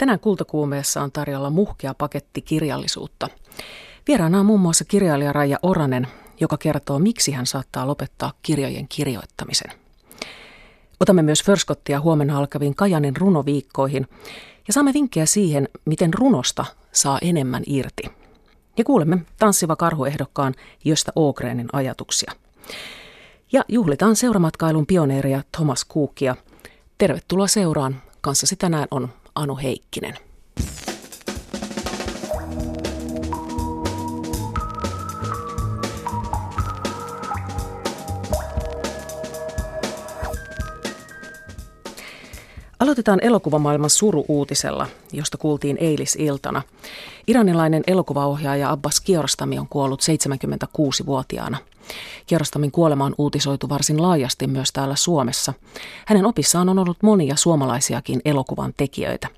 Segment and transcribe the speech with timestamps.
[0.00, 3.28] Tänään kultakuumeessa on tarjolla muhkea paketti kirjallisuutta.
[4.08, 6.06] Vieraana on muun muassa kirjailija Raija Oranen,
[6.40, 9.70] joka kertoo, miksi hän saattaa lopettaa kirjojen kirjoittamisen.
[11.00, 14.06] Otamme myös Förskottia huomenna alkaviin Kajanin runoviikkoihin
[14.66, 18.02] ja saamme vinkkejä siihen, miten runosta saa enemmän irti.
[18.76, 20.54] Ja kuulemme tanssiva karhuehdokkaan
[20.84, 22.32] Josta Ogrenin ajatuksia.
[23.52, 26.36] Ja juhlitaan seuramatkailun pioneeria Thomas Cookia.
[26.98, 28.02] Tervetuloa seuraan.
[28.20, 30.14] Kanssasi tänään on Anu Heikkinen.
[42.80, 46.62] Aloitetaan elokuvamaailman suru-uutisella, josta kuultiin eilisiltana.
[47.26, 51.58] Iranilainen elokuvaohjaaja Abbas Kiarostami on kuollut 76-vuotiaana.
[52.26, 55.54] Kiarostamin kuolema on uutisoitu varsin laajasti myös täällä Suomessa.
[56.06, 59.28] Hänen opissaan on ollut monia suomalaisiakin elokuvan tekijöitä.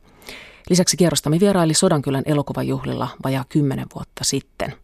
[0.70, 4.75] Lisäksi Kierostami vieraili Sodankylän elokuvajuhlilla vajaa kymmenen vuotta sitten.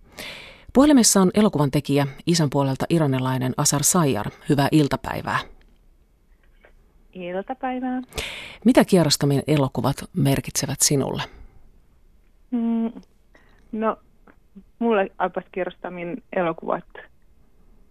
[0.72, 4.30] Puhelimessa on elokuvan tekijä, isän puolelta iranilainen Asar Sayar.
[4.48, 5.38] Hyvää iltapäivää.
[7.12, 8.02] Iltapäivää.
[8.64, 11.22] Mitä Kierostamien elokuvat merkitsevät sinulle?
[12.50, 12.92] Mm,
[13.72, 13.96] no,
[14.78, 16.84] mulle Abbas Kierostamin elokuvat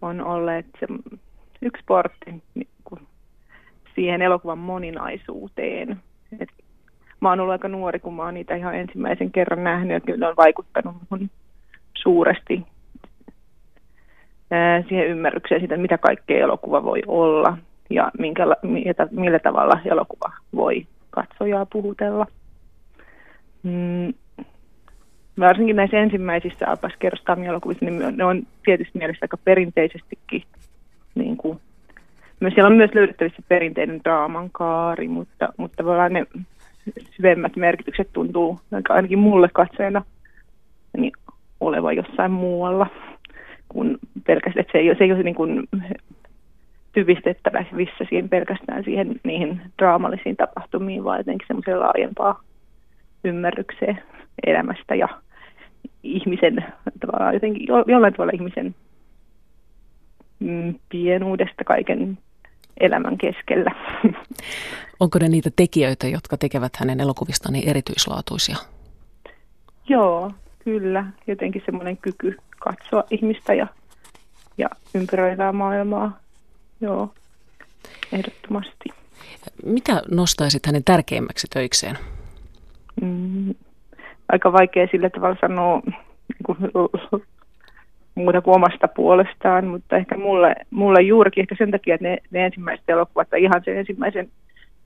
[0.01, 0.87] on olleet se
[1.61, 2.67] yksi portti niin
[3.95, 6.01] siihen elokuvan moninaisuuteen.
[6.39, 6.49] Et
[7.19, 10.29] mä oon ollut aika nuori, kun mä oon niitä ihan ensimmäisen kerran nähnyt, ja kyllä
[10.29, 11.29] on vaikuttanut mun
[11.97, 12.65] suuresti
[14.87, 17.57] siihen ymmärrykseen siitä, mitä kaikkea elokuva voi olla
[17.89, 18.43] ja minkä,
[19.11, 22.27] millä tavalla elokuva voi katsojaa puhutella.
[23.63, 24.13] Mm,
[25.39, 30.43] varsinkin näissä ensimmäisissä Abbas Kerostami elokuvissa, niin ne on tietysti mielessä aika perinteisestikin,
[31.15, 31.59] niin kuin,
[32.39, 36.25] myös siellä on myös löydettävissä perinteinen draaman kaari, mutta, mutta tavallaan ne
[37.15, 40.03] syvemmät merkitykset tuntuu ainakin mulle katseena
[40.97, 41.11] niin
[41.59, 42.87] olevan jossain muualla
[43.69, 45.67] kuin pelkästään, että se ei se ei ole niin kuin
[46.93, 52.41] typistettävissä siihen pelkästään siihen niihin draamallisiin tapahtumiin, vaan jotenkin semmoiseen laajempaa
[53.23, 53.99] ymmärrykseen
[54.45, 55.07] elämästä ja
[56.03, 56.65] ihmisen,
[56.99, 58.75] tavallaan jotenkin jollain tavalla ihmisen
[60.39, 62.17] mm, pienuudesta kaiken
[62.79, 63.71] elämän keskellä.
[64.99, 68.57] Onko ne niitä tekijöitä, jotka tekevät hänen elokuvistaan niin erityislaatuisia?
[69.89, 70.31] Joo,
[70.63, 71.05] kyllä.
[71.27, 73.67] Jotenkin semmoinen kyky katsoa ihmistä ja,
[74.57, 76.19] ja ympäröivää maailmaa.
[76.81, 77.13] Joo,
[78.11, 78.89] ehdottomasti.
[79.65, 81.97] Mitä nostaisit hänen tärkeimmäksi töikseen?
[83.01, 83.55] Mm,
[84.29, 86.57] aika vaikea sillä tavalla sanoa niin kuin,
[88.15, 92.45] muuta kuin omasta puolestaan, mutta ehkä mulle, mulle juurikin ehkä sen takia, että ne, ne
[92.45, 94.29] ensimmäiset elokuvat, tai ihan sen ensimmäisen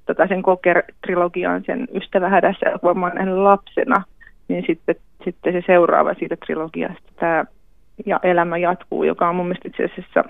[0.05, 4.03] tota, sen Koker-trilogian, sen Ystävä hädässä elokuvan mä lapsena,
[4.47, 7.45] niin sitten, sitten se seuraava siitä trilogiasta, tämä
[8.05, 10.23] ja Elämä jatkuu, joka on mun mielestä itse asiassa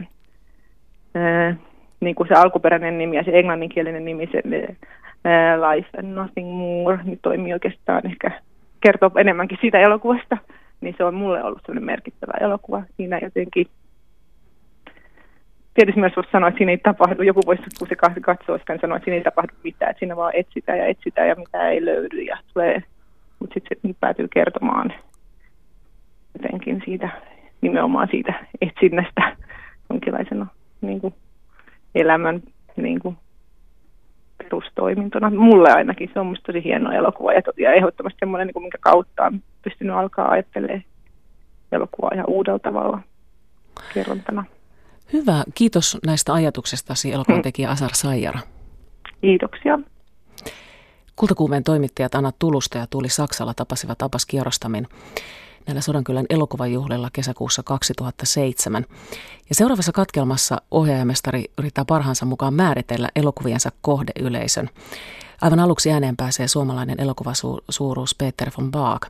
[1.15, 1.55] ää,
[1.99, 4.41] niin kuin se alkuperäinen nimi ja se englanninkielinen nimi, se
[5.23, 8.31] ää, Life and Nothing More, niin toimii oikeastaan ehkä
[8.81, 10.37] kertoo enemmänkin siitä elokuvasta,
[10.81, 12.83] niin se on mulle ollut sellainen merkittävä elokuva.
[12.97, 13.67] Siinä jotenkin,
[15.73, 18.81] tietysti myös voisi sanoa, että siinä ei tapahdu, joku voisi, kun se katsoo sitä, niin
[18.81, 21.85] sanoa, että siinä ei tapahdu mitään, että siinä vaan etsitään ja etsitään ja mitä ei
[21.85, 22.83] löydy ja tulee,
[23.39, 24.93] mutta sitten se päätyy kertomaan
[26.33, 27.09] jotenkin siitä,
[27.61, 29.37] nimenomaan siitä etsinnästä
[29.89, 30.47] jonkinlaisena
[30.81, 31.13] niin kuin
[31.95, 32.41] elämän
[32.75, 33.17] niin kuin
[34.43, 35.29] perustoimintona.
[35.29, 38.77] Mulle ainakin se on musta tosi hieno elokuva ja, ja ehdottomasti semmoinen, niin kuin minkä
[38.81, 40.83] kautta on pystynyt alkaa ajattelemaan
[41.71, 42.99] elokuvaa ihan uudella tavalla
[43.93, 44.45] kerrontana.
[45.13, 45.43] Hyvä.
[45.55, 48.39] Kiitos näistä ajatuksestasi elokuvan tekijä Asar Saijara.
[49.21, 49.79] Kiitoksia.
[51.15, 54.87] Kultakuumeen toimittajat Anna Tulusta ja Tuuli Saksalla tapasivat Apas Kierostamin
[55.67, 58.85] näillä Sodankylän elokuvajuhlilla kesäkuussa 2007.
[59.49, 64.69] Ja seuraavassa katkelmassa ohjaajamestari yrittää parhaansa mukaan määritellä elokuviensa kohdeyleisön.
[65.41, 69.07] Aivan aluksi ääneen pääsee suomalainen elokuvasuuruus Peter von Baak.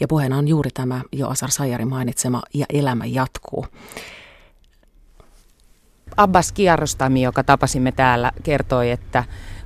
[0.00, 3.66] Ja puheena on juuri tämä jo Asar Sajari mainitsema Ja elämä jatkuu.
[6.16, 9.24] Abbas Kiarostami, joka tapasimme täällä, kertoi, että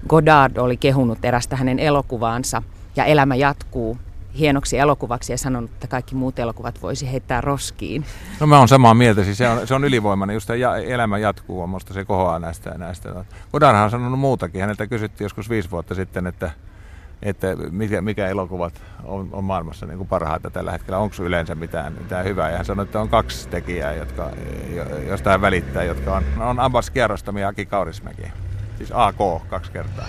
[0.09, 2.63] Godard oli kehunut erästä hänen elokuvaansa
[2.97, 3.99] ja elämä jatkuu
[4.39, 8.05] hienoksi elokuvaksi ja sanonut, että kaikki muut elokuvat voisi heittää roskiin.
[8.41, 11.67] No mä oon samaa mieltä, siis se on, se on ylivoimainen, just ja, elämä jatkuu,
[11.67, 12.71] minusta se kohoaa näistä.
[12.79, 13.25] näistä.
[13.53, 16.51] Kodarhan on sanonut muutakin, häneltä kysyttiin joskus viisi vuotta sitten, että,
[17.23, 21.93] että mikä, mikä elokuvat on, on maailmassa niin kuin parhaita tällä hetkellä, onko yleensä mitään,
[21.93, 22.51] mitään hyvää.
[22.51, 24.31] Ja hän sanoi, että on kaksi tekijää, jotka,
[25.09, 28.23] josta hän välittää, jotka on, on Abbas Kierrostami ja Aki Kaurismäki.
[28.79, 30.07] Siis AK kaksi kertaa.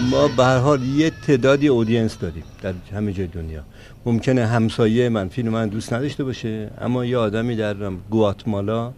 [0.00, 3.62] ما به هر حال یه تعدادی اودینس داریم در همه جای دنیا
[4.06, 7.76] ممکنه همسایه من فیلم من دوست نداشته باشه اما یه آدمی در
[8.10, 8.92] گواتمالا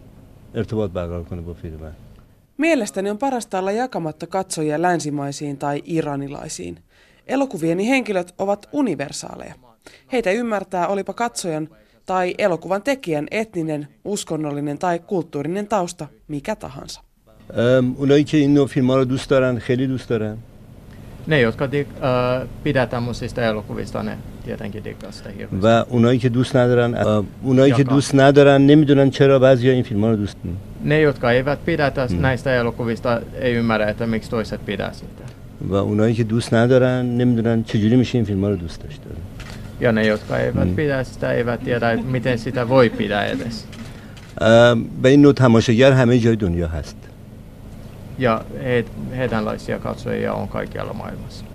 [0.55, 1.91] ارتباط برقرار کنه با فیلم من
[2.57, 6.79] Mielestäni on parasta olla jakamatta katsojia länsimaisiin tai iranilaisiin.
[7.27, 9.53] Elokuvieni henkilöt ovat universaaleja.
[10.11, 11.69] Heitä ymmärtää olipa katsojan
[12.05, 17.01] tai elokuvan tekijän etninen, uskonnollinen tai kulttuurinen tausta mikä tahansa.
[17.97, 20.37] اونایی که این نوع فیلم ها رو دوست دارن خیلی دوست دارن
[21.27, 25.61] Ne, jotka dig, äh, pidää tämmöisistä elokuvista, ne tietenkin diggaa sitä hirveästi.
[25.61, 26.95] و اونایی که دوست ندارن
[27.43, 27.83] اونایی که.
[27.83, 31.91] دوست ندارن نمی‌دونن چرا بعضی این فیلم ها رو دوست دارن Ne, jotka eivät pidä
[31.91, 32.21] tästä, Mm.
[32.21, 35.23] näistä elokuvista, ei ymmärrä, että miksi toiset pidää sitä.
[35.69, 39.01] و اونایی که دوست ندارن نمی‌دونن چجوری میشه این فیلم ها رو دوست داشت
[39.81, 40.75] Ja ne, jotka eivät Mm.
[40.75, 43.65] pidä sitä, eivät tiedä, miten sitä voi pidää edes.
[45.03, 46.97] و این نوع تماشاگر همه جای دنیا هست
[48.17, 48.85] Ja he,
[49.17, 51.45] heidänlaisia katsojia on kaikkialla maailmassa.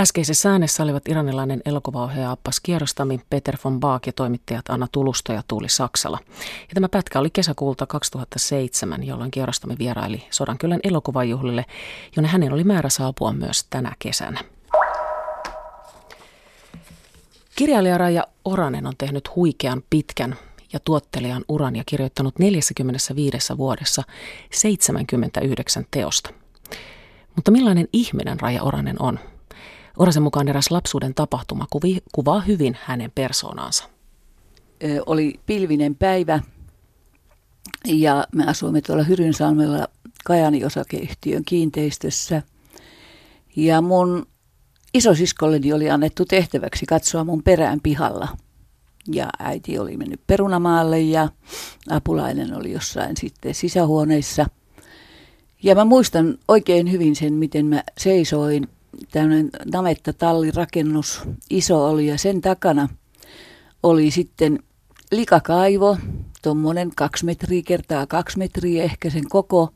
[0.00, 5.42] Äskeisessä äänessä olivat iranilainen elokuvaohjaaja Appas Kierostami, Peter von Baak ja toimittajat Anna Tulusto ja
[5.48, 6.18] Tuuli Saksala.
[6.60, 11.64] Ja tämä pätkä oli kesäkuulta 2007, jolloin Kierostami vieraili Sodankylän elokuvajuhlille,
[12.16, 14.40] jonne hänen oli määrä saapua myös tänä kesänä.
[17.56, 20.36] Kirjailija Raija Oranen on tehnyt huikean pitkän
[20.74, 24.02] ja tuottelijan uran ja kirjoittanut 45 vuodessa
[24.50, 26.30] 79 teosta.
[27.36, 29.18] Mutta millainen ihminen Raija Oranen on?
[29.96, 33.84] Orasen mukaan eräs lapsuuden tapahtuma kuvi, kuvaa hyvin hänen persoonaansa.
[34.84, 36.40] Ö, oli pilvinen päivä
[37.84, 39.88] ja me asuimme tuolla Hyrynsalmella
[40.24, 42.42] Kajani osakeyhtiön kiinteistössä.
[43.56, 44.26] Ja mun
[44.94, 48.28] isosiskolleni oli annettu tehtäväksi katsoa mun perään pihalla.
[49.12, 51.28] Ja äiti oli mennyt perunamaalle ja
[51.90, 54.46] apulainen oli jossain sitten sisähuoneissa.
[55.62, 58.68] Ja mä muistan oikein hyvin sen, miten mä seisoin.
[59.10, 61.20] Tämmöinen navetta-tallirakennus,
[61.50, 62.88] iso oli ja sen takana
[63.82, 64.58] oli sitten
[65.12, 65.96] likakaivo,
[66.42, 69.72] tuommoinen kaksi metriä kertaa kaksi metriä ehkä sen koko,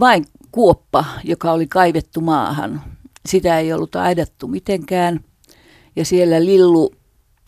[0.00, 2.82] vain kuoppa, joka oli kaivettu maahan.
[3.26, 5.20] Sitä ei ollut aidattu mitenkään.
[5.96, 6.94] Ja siellä lillu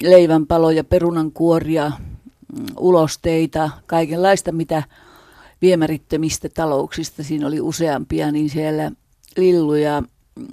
[0.02, 1.92] leivänpaloja, perunankuoria,
[2.58, 4.82] mm, ulosteita, kaikenlaista, mitä
[5.62, 8.92] viemärittömistä talouksista siinä oli useampia, niin siellä
[9.36, 10.46] lilluja, mm,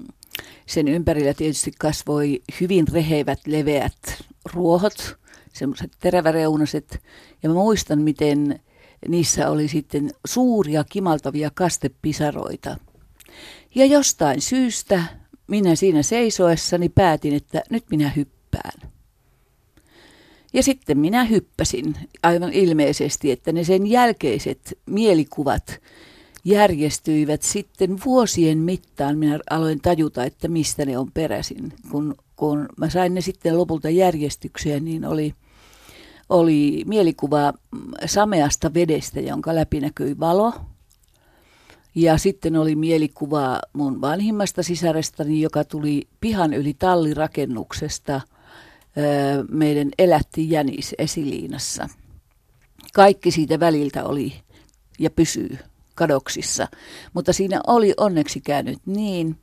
[0.65, 5.17] sen ympärillä tietysti kasvoi hyvin rehevät, leveät ruohot,
[5.53, 7.01] semmoiset teräväreunaset.
[7.43, 8.59] Ja mä muistan, miten
[9.07, 12.77] niissä oli sitten suuria kimaltavia kastepisaroita.
[13.75, 15.03] Ja jostain syystä
[15.47, 18.94] minä siinä seisoessani päätin, että nyt minä hyppään.
[20.55, 25.79] Ja sitten minä hyppäsin aivan ilmeisesti, että ne sen jälkeiset mielikuvat
[26.45, 29.17] järjestyivät sitten vuosien mittaan.
[29.17, 31.73] Minä aloin tajuta, että mistä ne on peräisin.
[31.91, 35.33] Kun, kun mä sain ne sitten lopulta järjestykseen, niin oli,
[36.29, 37.53] oli mielikuva
[38.05, 40.53] sameasta vedestä, jonka läpi näkyi valo.
[41.95, 48.21] Ja sitten oli mielikuva mun vanhimmasta sisarestani, joka tuli pihan yli tallirakennuksesta.
[49.51, 51.89] Meidän elätti jänis esiliinassa.
[52.93, 54.33] Kaikki siitä väliltä oli
[54.99, 55.57] ja pysyy
[55.95, 56.67] kadoksissa.
[57.13, 59.37] Mutta siinä oli onneksi käynyt niin,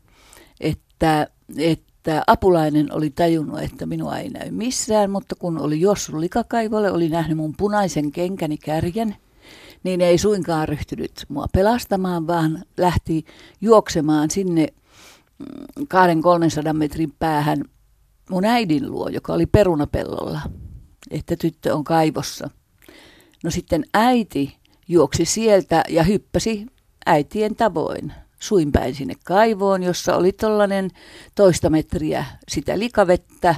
[0.61, 1.27] että,
[1.59, 7.09] että apulainen oli tajunnut, että minua ei näy missään, mutta kun oli juossut likakaivolle, oli
[7.09, 9.17] nähnyt mun punaisen kenkäni kärjen,
[9.85, 13.25] niin ei suinkaan ryhtynyt mua pelastamaan, vaan lähti
[13.61, 14.69] juoksemaan sinne
[15.81, 15.85] 200-300
[16.73, 17.65] metrin päähän
[18.31, 20.41] mun äidin luo, joka oli perunapellolla,
[21.10, 22.50] että tyttö on kaivossa.
[23.44, 24.56] No sitten äiti
[24.88, 26.67] juoksi sieltä ja hyppäsi
[27.06, 30.91] äitien tavoin suinpäin sinne kaivoon, jossa oli tollainen
[31.34, 33.55] toista metriä sitä likavettä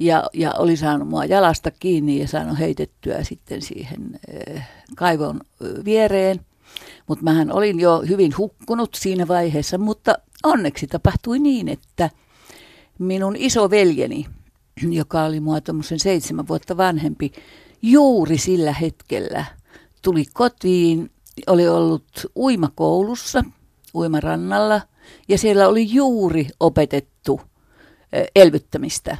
[0.00, 4.20] ja, ja oli saanut mua jalasta kiinni ja saanut heitettyä sitten siihen
[4.56, 5.40] äh, kaivon
[5.84, 6.40] viereen.
[7.06, 12.10] Mutta mähän olin jo hyvin hukkunut siinä vaiheessa, mutta onneksi tapahtui niin, että
[12.98, 14.26] minun isoveljeni,
[14.90, 17.32] joka oli mua tuommoisen seitsemän vuotta vanhempi,
[17.82, 19.44] juuri sillä hetkellä
[20.02, 21.10] tuli kotiin,
[21.46, 22.04] oli ollut
[22.36, 23.44] uimakoulussa,
[23.94, 24.80] uimarannalla,
[25.28, 27.40] ja siellä oli juuri opetettu
[28.36, 29.16] elvyttämistä.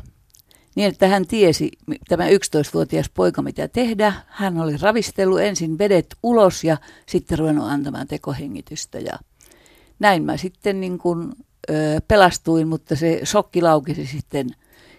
[0.76, 1.70] Niin, että hän tiesi,
[2.08, 4.12] tämä 11-vuotias poika, mitä tehdä.
[4.26, 6.76] Hän oli ravistellut ensin vedet ulos ja
[7.08, 8.98] sitten ruvennut antamaan tekohengitystä.
[8.98, 9.18] Ja
[9.98, 11.32] näin mä sitten niin kuin,
[11.70, 14.50] ö, pelastuin, mutta se shokki laukesi sitten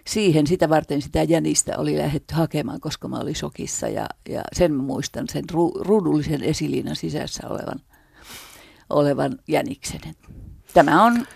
[0.06, 0.46] siihen.
[0.46, 3.88] Sitä varten sitä jänistä oli lähdetty hakemaan, koska mä olin shokissa.
[3.88, 7.80] Ja, ja sen mä muistan, sen ru, ruudullisen esiliinan sisässä olevan,
[8.90, 10.00] olevan jäniksen.
[10.74, 11.26] Tämä on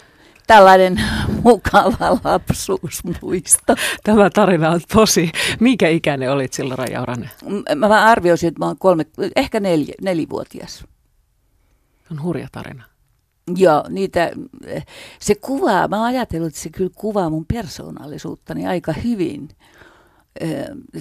[0.46, 1.00] tällainen
[1.44, 3.74] mukava lapsuusmuisto.
[4.04, 5.32] Tämä tarina on tosi.
[5.60, 7.30] Mikä ikäinen olit silloin, Raija Oranen?
[7.74, 9.06] Mä vaan arvioisin, että mä oon kolme,
[9.36, 10.84] ehkä neljä, nelivuotias.
[12.10, 12.89] On hurja tarina.
[13.56, 14.30] Joo, niitä,
[15.20, 19.48] se kuvaa, mä oon ajatellut, että se kyllä kuvaa mun persoonallisuuttani aika hyvin.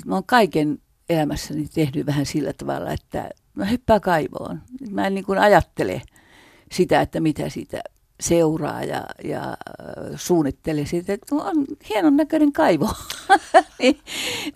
[0.06, 0.80] Mä oon kaiken
[1.10, 4.62] elämässäni tehnyt vähän sillä tavalla, että mä hyppään kaivoon.
[4.92, 6.02] Mä en niin kuin ajattele
[6.72, 7.82] sitä, että mitä siitä
[8.20, 9.58] seuraa ja, ja
[10.16, 12.90] suunnittele sitä, että on hienon näköinen kaivo,
[13.80, 14.00] niin,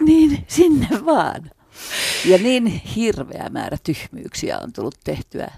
[0.06, 1.52] niin sinne vaan.
[2.26, 5.52] Ja niin hirveä määrä tyhmyyksiä on tullut tehtyä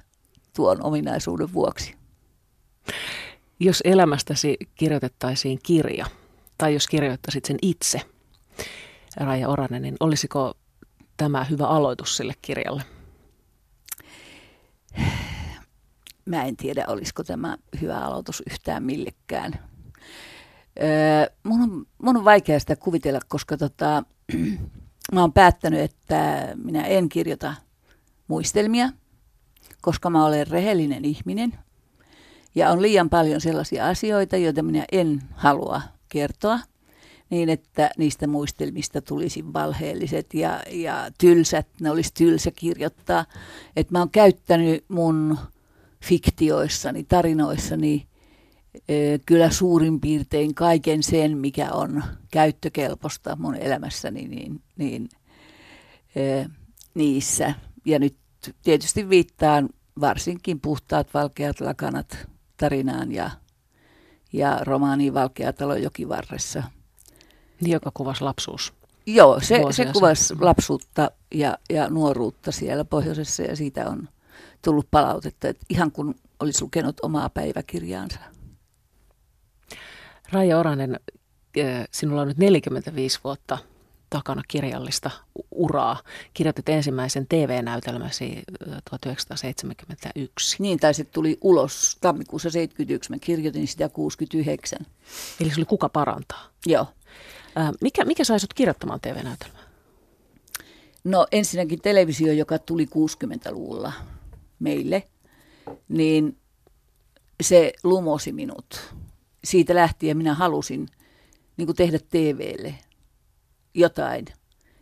[0.55, 1.95] tuon ominaisuuden vuoksi.
[3.59, 6.05] Jos elämästäsi kirjoitettaisiin kirja,
[6.57, 8.01] tai jos kirjoittaisit sen itse,
[9.17, 10.53] Raija Oranen, niin olisiko
[11.17, 12.83] tämä hyvä aloitus sille kirjalle?
[16.25, 19.59] Mä en tiedä, olisiko tämä hyvä aloitus yhtään millekään.
[21.43, 24.03] Mun, on, mun on vaikea sitä kuvitella, koska tota,
[25.13, 27.53] mä oon päättänyt, että minä en kirjoita
[28.27, 28.89] muistelmia,
[29.81, 31.64] koska mä olen rehellinen ihminen.
[32.55, 36.59] Ja on liian paljon sellaisia asioita, joita minä en halua kertoa–
[37.29, 43.25] niin, että niistä muistelmista tulisi valheelliset ja, ja tylsät, ne olisi tylsä kirjoittaa.
[43.75, 45.37] Että mä oon käyttänyt mun
[46.03, 48.07] fiktioissani, tarinoissani
[49.25, 55.09] kyllä suurin piirtein kaiken sen, mikä on käyttökelpoista mun elämässäni, niin, niin
[56.93, 57.53] niissä.
[57.85, 58.17] Ja nyt
[58.63, 59.69] tietysti viittaan
[59.99, 63.31] varsinkin puhtaat valkeat lakanat tarinaan ja,
[64.33, 66.63] ja romaaniin Valkea talo jokivarressa–
[67.61, 68.73] niin, joka kuvasi lapsuus.
[69.05, 74.09] Joo, se, se kuvasi lapsuutta ja, ja nuoruutta siellä pohjoisessa ja siitä on
[74.61, 78.19] tullut palautetta, että ihan kun olisi lukenut omaa päiväkirjaansa.
[80.31, 80.99] Raija Oranen,
[81.55, 83.57] eh, sinulla on nyt 45 vuotta
[84.15, 85.11] takana kirjallista
[85.51, 85.99] uraa.
[86.33, 88.43] Kirjoitit ensimmäisen TV-näytelmäsi
[88.89, 90.55] 1971.
[90.59, 93.09] Niin, tai se tuli ulos tammikuussa 71.
[93.09, 94.79] Mä kirjoitin sitä 69.
[95.39, 96.49] Eli se oli Kuka parantaa?
[96.65, 96.87] Joo.
[97.81, 99.63] Mikä, mikä sai sinut kirjoittamaan TV-näytelmää?
[101.03, 103.93] No ensinnäkin televisio, joka tuli 60-luvulla
[104.59, 105.03] meille,
[105.89, 106.37] niin
[107.43, 108.95] se lumosi minut.
[109.43, 110.87] Siitä lähtien minä halusin
[111.57, 112.75] niin kuin tehdä TVlle
[113.75, 114.25] jotain.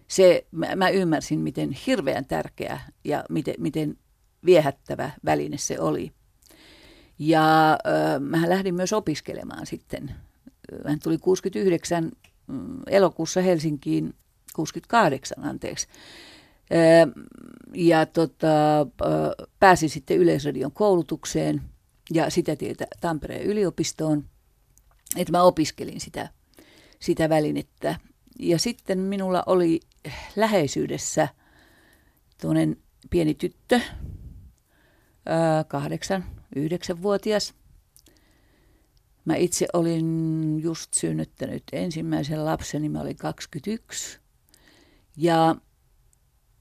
[0.08, 3.98] Se, mä, mä ymmärsin, miten hirveän tärkeä ja miten, miten
[4.46, 6.12] viehättävä väline se oli.
[7.20, 10.16] Ja äh, mä lähdin myös opiskelemaan sitten.
[10.86, 12.12] Hän tuli 69
[12.48, 14.14] mm, elokuussa Helsinkiin,
[14.56, 15.88] 68 anteeksi.
[17.74, 18.88] Ja tota,
[19.60, 21.62] pääsin sitten Yleisradion koulutukseen
[22.14, 24.26] ja sitä tietä Tampereen yliopistoon,
[25.16, 26.30] että mä opiskelin sitä,
[27.00, 27.96] sitä välinettä
[28.40, 29.80] ja sitten minulla oli
[30.36, 31.28] läheisyydessä
[32.42, 32.78] tuonen
[33.10, 33.82] pieni tyttö,
[35.68, 36.26] kahdeksan,
[36.56, 37.54] yhdeksänvuotias.
[39.26, 44.20] Mä itse olin just synnyttänyt ensimmäisen lapseni, mä olin 21.
[45.18, 45.56] Ja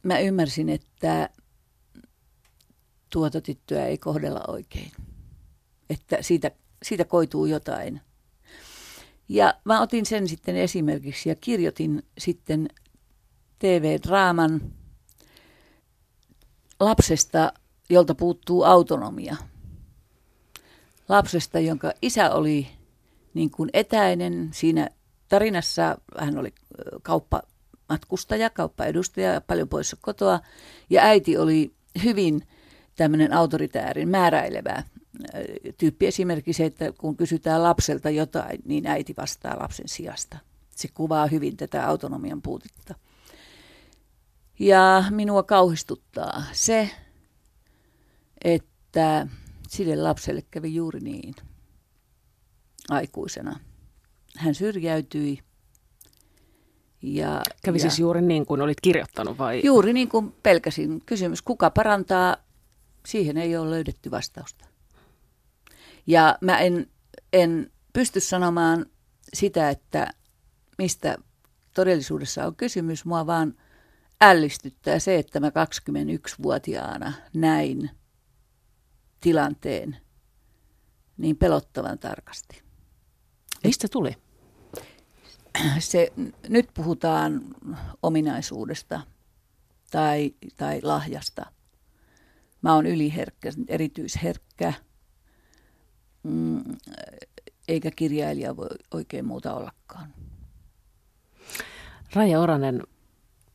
[0.03, 1.29] mä ymmärsin, että
[3.11, 4.93] tuota tyttöä ei kohdella oikein.
[5.91, 6.51] Että siitä,
[6.83, 8.01] siitä koituu jotain–
[9.33, 12.69] ja mä otin sen sitten esimerkiksi ja kirjoitin sitten
[13.59, 14.61] TV-draaman
[16.81, 17.53] lapsesta,
[17.91, 19.37] jolta puuttuu autonomia.
[21.09, 22.69] Lapsesta, jonka isä oli
[23.35, 24.51] niin kuin etäinen.
[24.53, 24.89] Siinä
[25.29, 26.55] tarinassa hän oli
[27.03, 30.41] kauppamatkustaja, kauppaedustaja, paljon poissa kotoa.
[30.91, 31.75] Ja äiti oli
[32.05, 32.43] hyvin
[32.97, 34.83] tämmöinen autoritäärin, määräilevä
[35.79, 40.39] tyyppi esimerkiksi se, että kun kysytään lapselta jotain, niin äiti vastaa lapsen sijasta.
[40.71, 42.95] Se kuvaa hyvin tätä autonomian puutetta.
[44.59, 46.91] Ja minua kauhistuttaa se,
[48.45, 49.27] että
[49.69, 51.35] sille lapselle kävi juuri niin
[52.91, 53.61] aikuisena.
[54.37, 55.39] Hän syrjäytyi.
[57.03, 59.61] Ja, kävi ja, siis juuri niin kuin olit kirjoittanut vai?
[59.65, 61.03] Juuri niin kuin pelkäsin.
[61.07, 62.37] Kysymys, kuka parantaa,
[63.07, 64.72] siihen ei ole löydetty vastausta.
[66.07, 66.87] Ja mä en,
[67.33, 68.87] en pysty sanomaan
[69.35, 70.11] sitä, että
[70.79, 71.17] mistä
[71.75, 73.05] todellisuudessa on kysymys.
[73.05, 73.55] Mua vaan
[74.21, 77.91] ällistyttää se, että mä 21-vuotiaana näin
[79.21, 79.97] tilanteen
[81.17, 82.63] niin pelottavan tarkasti.
[83.65, 84.17] Mistä tuli?
[85.79, 86.13] Se,
[86.49, 87.43] nyt puhutaan
[88.03, 89.01] ominaisuudesta
[89.91, 91.47] tai, tai lahjasta.
[92.63, 94.73] Mä oon yliherkkä, erityisherkkä
[96.23, 96.63] mm,
[97.69, 100.09] eikä kirjailija voi oikein muuta ollakaan.
[102.15, 102.83] Raija Oranen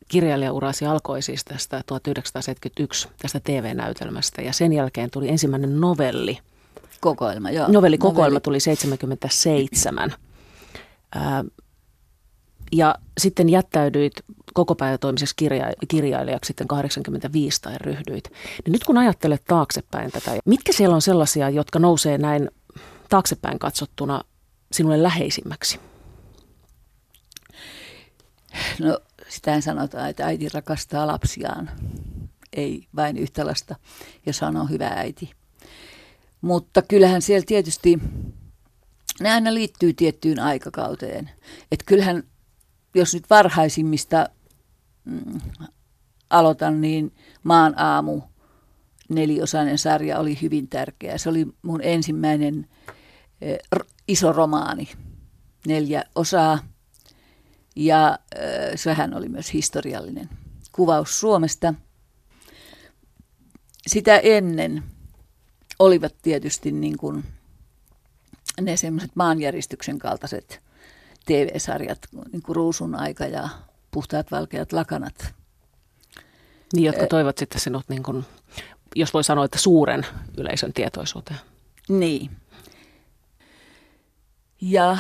[0.08, 6.40] kirjailijaurasi alkoi siis tästä 1971 tästä TV-näytelmästä ja sen jälkeen tuli ensimmäinen novelli.
[7.02, 7.68] Kokoelma, joo.
[7.68, 8.40] Novellikokoelma Novelli.
[8.42, 10.14] tuli 77.
[11.16, 11.46] Ää,
[12.72, 14.14] ja sitten jättäydyit
[14.54, 18.32] kokopäivätoimiseksi kirja- kirjailijaksi sitten 85 tai ryhdyit.
[18.66, 22.52] Niin nyt kun ajattelet taaksepäin tätä, mitkä siellä on sellaisia, jotka nousee näin
[23.10, 24.22] taaksepäin katsottuna
[24.72, 25.80] sinulle läheisimmäksi?
[28.80, 31.70] No sitä sanotaan, että äiti rakastaa lapsiaan,
[32.54, 33.76] ei vain yhtä lasta,
[34.26, 35.32] jos hän on hyvä äiti.
[36.42, 38.00] Mutta kyllähän siellä tietysti,
[39.20, 41.30] ne aina liittyy tiettyyn aikakauteen.
[41.72, 42.24] Että kyllähän,
[42.96, 44.30] jos nyt varhaisimmista
[45.06, 45.40] mm,
[46.30, 48.22] aloitan, niin Maan aamu,
[49.10, 51.18] neliosainen sarja oli hyvin tärkeä.
[51.18, 52.68] Se oli mun ensimmäinen
[53.42, 53.58] eh,
[54.08, 54.90] iso romaani,
[55.68, 56.60] neljä osaa
[57.76, 58.20] ja
[58.76, 60.30] sehän oli myös historiallinen
[60.72, 61.74] kuvaus Suomesta.
[63.88, 64.84] Sitä ennen
[65.80, 67.24] olivat tietysti niin kuin
[68.62, 70.62] ne semmoiset maanjäristyksen kaltaiset
[71.28, 72.00] TV-sarjat,
[72.32, 73.50] niin kuin Ruusun aika ja
[73.92, 75.34] Puhtaat valkeat lakanat.
[76.74, 78.26] Niin, jotka toivat sitten sinut, niin kuin,
[78.96, 80.06] jos voi sanoa, että suuren
[80.38, 81.40] yleisön tietoisuuteen.
[81.90, 82.32] Niin.
[84.62, 84.98] Ja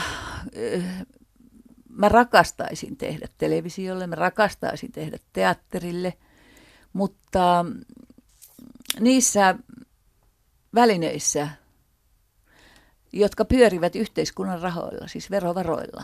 [1.89, 6.13] mä rakastaisin tehdä televisiolle, mä rakastaisin tehdä teatterille,
[6.93, 7.65] mutta
[8.99, 9.55] niissä
[10.75, 11.47] välineissä,
[13.13, 16.03] jotka pyörivät yhteiskunnan rahoilla, siis verovaroilla,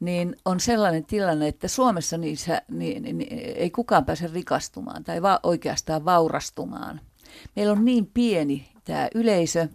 [0.00, 5.22] niin on sellainen tilanne, että Suomessa niissä niin, niin, niin, ei kukaan pääse rikastumaan tai
[5.22, 7.00] va- oikeastaan vaurastumaan.
[7.56, 9.68] Meillä on niin pieni tämä yleisö,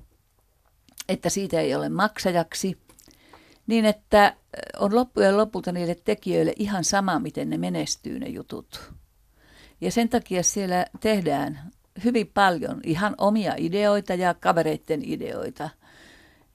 [1.09, 2.77] että siitä ei ole maksajaksi–
[3.69, 4.35] niin että
[4.79, 8.93] on loppujen lopulta niille tekijöille ihan sama, miten ne menestyy ne jutut.
[9.81, 11.59] Ja sen takia siellä tehdään
[12.03, 15.69] hyvin paljon ihan omia ideoita ja kavereiden ideoita.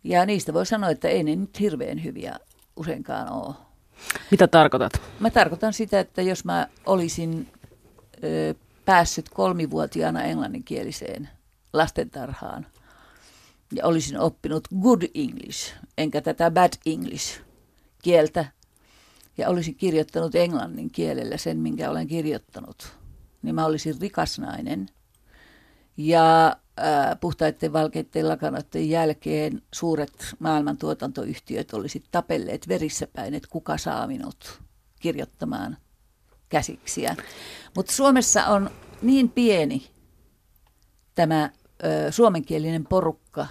[0.04, 2.36] Ja niistä voi sanoa, että ei ne nyt hirveän hyviä
[2.76, 3.54] useinkaan ole.
[4.30, 4.92] Mitä tarkoitat?
[5.20, 7.48] Mä tarkoitan sitä, että jos mä olisin
[8.24, 11.28] ö, päässyt kolmivuotiaana englanninkieliseen
[11.72, 12.66] lastentarhaan,
[13.72, 17.40] ja olisin oppinut good English, enkä tätä bad English
[18.02, 18.44] kieltä.
[19.38, 22.92] Ja olisin kirjoittanut englannin kielellä sen, minkä olen kirjoittanut.
[23.42, 24.88] Niin mä olisin rikas nainen.
[25.96, 26.56] Ja
[27.20, 34.62] puhtaiden valkeiden lakanoiden jälkeen suuret maailman tuotantoyhtiöt olisivat tapelleet verissä päin, että kuka saa minut
[35.00, 35.76] kirjoittamaan
[36.48, 37.16] käsiksiä.
[37.76, 38.70] Mutta Suomessa on
[39.02, 39.90] niin pieni
[41.14, 41.50] tämä
[41.84, 43.46] ö, suomenkielinen porukka.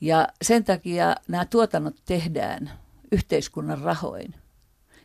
[0.00, 2.70] Ja sen takia nämä tuotannot tehdään
[3.12, 4.34] yhteiskunnan rahoin.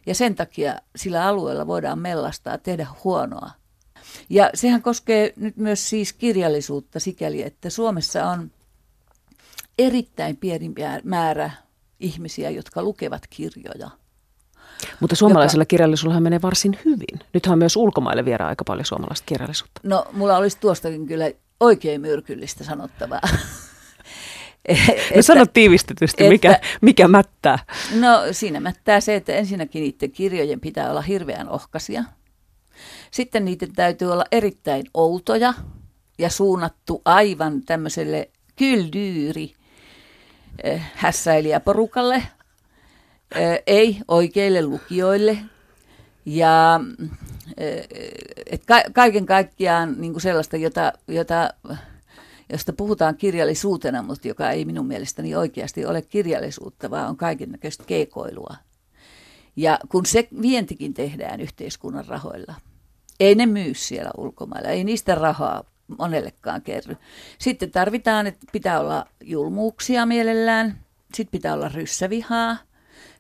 [0.06, 3.52] Ja sen takia sillä alueella voidaan mellastaa, tehdä huonoa.
[4.30, 8.52] Ja sehän koskee nyt myös siis kirjallisuutta sikäli, että Suomessa on
[9.80, 10.72] erittäin pieni
[11.04, 11.52] määrä
[12.00, 13.90] ihmisiä, jotka lukevat kirjoja.
[15.00, 15.70] Mutta suomalaisella joka...
[15.70, 17.20] kirjallisuudella menee varsin hyvin.
[17.34, 19.82] Nythän myös ulkomaille viedään aika paljon suomalaista kirjallisuutta.
[19.84, 23.22] No, mulla olisi tuostakin kyllä oikein myrkyllistä sanottavaa.
[25.16, 27.60] no sano tiivistetysti, että, mikä, mikä mättää?
[28.00, 32.04] No siinä mättää se, että ensinnäkin niiden kirjojen pitää olla hirveän ohkaisia.
[33.12, 35.54] Sitten niiden täytyy olla erittäin outoja
[36.18, 39.54] ja suunnattu aivan tämmöiselle kyldyyri
[40.94, 42.24] hässäilijäporukalle,
[43.68, 45.38] ei oikeille lukijoille.
[46.26, 46.80] Ja
[48.46, 51.50] et ka- kaiken kaikkiaan niin kuin sellaista, jota, jota,
[52.52, 58.56] josta puhutaan kirjallisuutena, mutta joka ei minun mielestäni oikeasti ole kirjallisuutta, vaan on kaikennäköistä keikoilua.
[59.58, 62.56] Ja kun se vientikin tehdään yhteiskunnan rahoilla,
[63.20, 65.64] ei ne myy siellä ulkomailla, ei niistä rahaa
[65.98, 66.98] monellekaan kerry.
[67.40, 70.80] Sitten tarvitaan, että pitää olla julmuuksia mielellään,
[71.14, 72.58] sitten pitää olla ryssävihaa,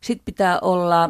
[0.02, 1.10] sitten pitää olla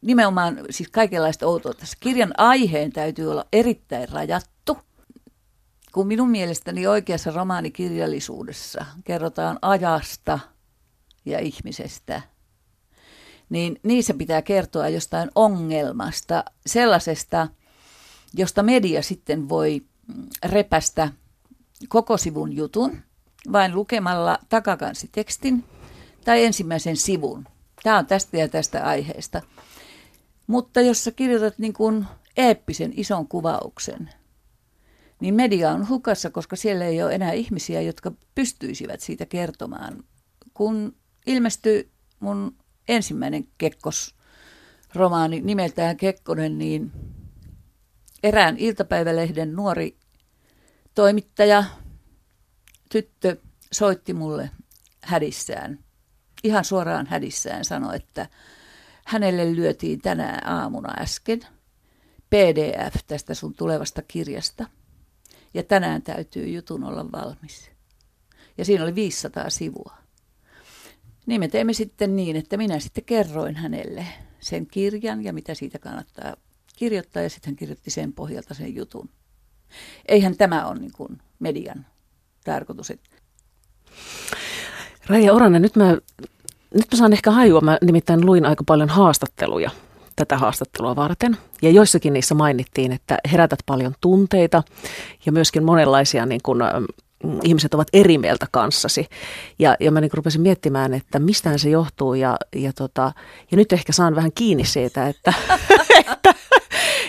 [0.00, 1.86] nimenomaan siis kaikenlaista outoutta.
[2.00, 4.78] Kirjan aiheen täytyy olla erittäin rajattu.
[5.92, 10.38] Kun minun mielestäni oikeassa romaanikirjallisuudessa kerrotaan ajasta
[11.28, 12.22] ja ihmisestä,
[13.50, 17.48] niin niissä pitää kertoa jostain ongelmasta, sellaisesta,
[18.34, 19.82] josta media sitten voi
[20.44, 21.12] repästä
[21.88, 22.96] koko sivun jutun
[23.52, 25.64] vain lukemalla takakansitekstin
[26.24, 27.48] tai ensimmäisen sivun.
[27.82, 29.42] Tämä on tästä ja tästä aiheesta.
[30.46, 34.10] Mutta jos sä kirjoitat niin kuin eeppisen ison kuvauksen,
[35.20, 40.04] niin media on hukassa, koska siellä ei ole enää ihmisiä, jotka pystyisivät siitä kertomaan.
[40.54, 42.56] Kun ilmestyi mun
[42.88, 44.14] ensimmäinen Kekkos
[44.94, 46.92] romaani nimeltään Kekkonen, niin
[48.22, 49.96] erään iltapäivälehden nuori
[50.94, 51.64] toimittaja,
[52.90, 53.36] tyttö,
[53.72, 54.50] soitti mulle
[55.02, 55.78] hädissään,
[56.44, 58.28] ihan suoraan hädissään sanoi, että
[59.06, 61.40] hänelle lyötiin tänä aamuna äsken
[62.30, 64.66] PDF tästä sun tulevasta kirjasta.
[65.54, 67.70] Ja tänään täytyy jutun olla valmis.
[68.58, 69.97] Ja siinä oli 500 sivua.
[71.28, 74.06] Niin me teimme sitten niin, että minä sitten kerroin hänelle
[74.40, 76.36] sen kirjan ja mitä siitä kannattaa
[76.76, 79.08] kirjoittaa ja sitten hän kirjoitti sen pohjalta sen jutun.
[80.08, 81.86] Eihän tämä ole niin kuin median
[82.44, 82.92] tarkoitus.
[85.06, 85.90] Raija Oranen, nyt mä,
[86.74, 87.60] nyt mä saan ehkä hajua.
[87.60, 89.70] Mä nimittäin luin aika paljon haastatteluja
[90.16, 91.36] tätä haastattelua varten.
[91.62, 94.62] Ja joissakin niissä mainittiin, että herätät paljon tunteita
[95.26, 96.58] ja myöskin monenlaisia niin kuin,
[97.42, 99.06] ihmiset ovat eri mieltä kanssasi.
[99.58, 103.12] Ja, ja mä niin rupesin miettimään, että mistään se johtuu ja, ja, tota,
[103.50, 105.32] ja nyt ehkä saan vähän kiinni siitä, että,
[106.12, 106.34] että,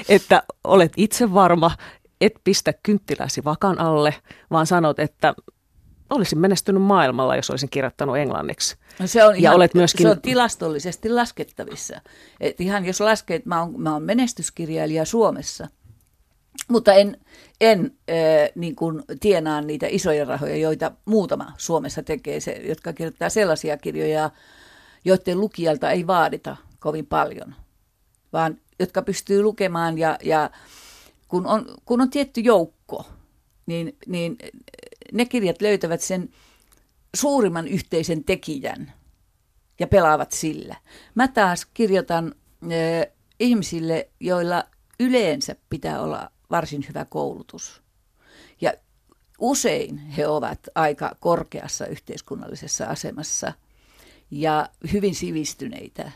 [0.09, 1.71] että olet itse varma,
[2.21, 4.15] et pistä kynttiläsi vakan alle,
[4.51, 5.33] vaan sanot, että
[6.09, 8.75] olisin menestynyt maailmalla, jos olisin kirjoittanut englanniksi.
[8.99, 10.03] No se, on ja ihan, olet myöskin...
[10.03, 12.01] se on tilastollisesti laskettavissa.
[12.39, 15.67] Et ihan jos laskee, että mä oon, mä oon menestyskirjailija Suomessa–
[16.69, 17.17] mutta en,
[17.61, 18.15] en äh,
[18.55, 24.29] niin kuin tienaa niitä isoja rahoja, joita muutama Suomessa tekee, se, jotka kirjoittaa sellaisia kirjoja,
[25.05, 27.55] joiden lukijalta ei vaadita kovin paljon,
[28.33, 30.49] vaan jotka pystyy lukemaan ja, ja
[31.27, 33.05] kun, on, kun on tietty joukko,
[33.65, 34.37] niin, niin
[35.13, 36.29] ne kirjat löytävät sen
[37.15, 38.93] suurimman yhteisen tekijän
[39.79, 40.75] ja pelaavat sillä.
[41.15, 44.63] Mä taas kirjoitan äh, ihmisille, joilla
[44.99, 47.81] yleensä pitää olla varsin hyvä koulutus.
[48.61, 48.73] Ja
[49.39, 53.53] usein he ovat aika korkeassa yhteiskunnallisessa asemassa
[54.31, 56.11] ja hyvin sivistyneitä.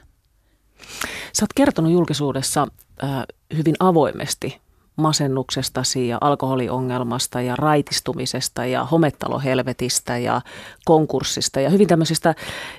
[1.33, 2.67] Sä oot kertonut julkisuudessa
[3.03, 3.23] äh,
[3.57, 4.61] hyvin avoimesti
[4.95, 10.41] masennuksestasi ja alkoholiongelmasta ja raitistumisesta ja hometalohelvetistä ja
[10.85, 12.35] konkurssista ja hyvin tämmöisistä,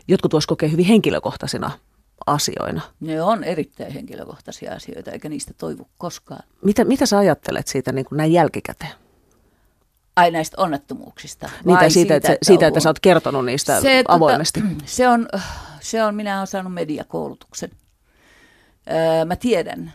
[0.09, 1.71] jotkut voisi kokea hyvin henkilökohtaisina
[2.27, 2.83] asioina.
[3.01, 6.43] Ne on erittäin henkilökohtaisia asioita, eikä niistä toivu koskaan.
[6.65, 8.93] Mitä, mitä sä ajattelet siitä niin kuin näin jälkikäteen?
[10.17, 11.51] Ai näistä onnettomuuksista?
[11.65, 14.61] Niin, siitä, siitä, että, että, siitä, että sä oot kertonut niistä se, tota, avoimesti.
[14.61, 15.29] Tota, se, on,
[15.81, 17.71] se on, minä olen saanut mediakoulutuksen.
[18.91, 19.93] Öö, mä tiedän,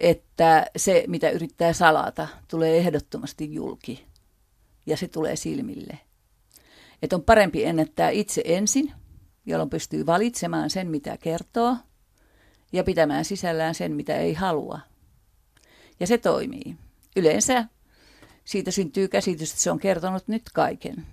[0.00, 4.06] että se, mitä yrittää salata, tulee ehdottomasti julki.
[4.86, 5.98] Ja se tulee silmille.
[7.02, 8.92] Että on parempi ennättää itse ensin–
[9.46, 11.76] jolloin pystyy valitsemaan sen, mitä kertoo,
[12.72, 14.80] ja pitämään sisällään sen, mitä ei halua.
[16.00, 16.76] Ja se toimii.
[17.16, 17.64] Yleensä
[18.44, 21.06] siitä syntyy käsitys, että se on kertonut nyt kaiken.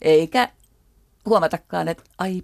[0.00, 0.48] Eikä
[1.26, 2.42] huomatakaan, että ai,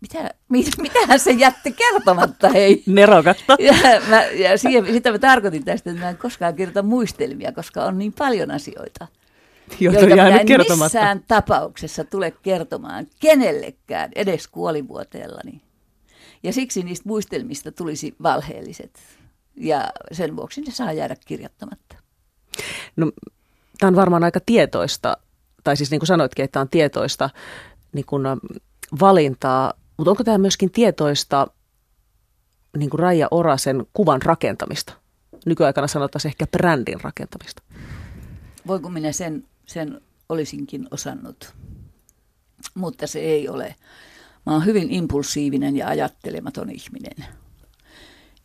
[0.00, 2.82] mitä, mit, mitähän se jätti kertomatta, hei.
[2.86, 3.56] Nerokasta.
[3.58, 3.74] Ja,
[4.08, 7.98] mä, ja siihen, sitä mä tarkoitin tästä, että mä en koskaan kirjoita muistelmia, koska on
[7.98, 9.06] niin paljon asioita
[9.80, 10.46] joita, joita minä en
[10.82, 15.62] missään tapauksessa tule kertomaan kenellekään edes kuolivuoteellani.
[16.42, 19.00] Ja siksi niistä muistelmista tulisi valheelliset.
[19.56, 21.96] Ja sen vuoksi ne saa jäädä kirjoittamatta.
[22.96, 23.12] No,
[23.78, 25.16] tämä on varmaan aika tietoista,
[25.64, 27.30] tai siis niin kuin sanoitkin, että tämä on tietoista
[27.92, 28.22] niin kuin
[29.00, 31.46] valintaa, mutta onko tämä myöskin tietoista
[32.76, 34.92] niin kuin Raija Orasen kuvan rakentamista?
[35.46, 37.62] Nykyaikana sanotaan ehkä brändin rakentamista.
[38.66, 41.54] Voinko minä sen sen olisinkin osannut,
[42.74, 43.74] mutta se ei ole.
[44.46, 47.26] Mä oon hyvin impulsiivinen ja ajattelematon ihminen.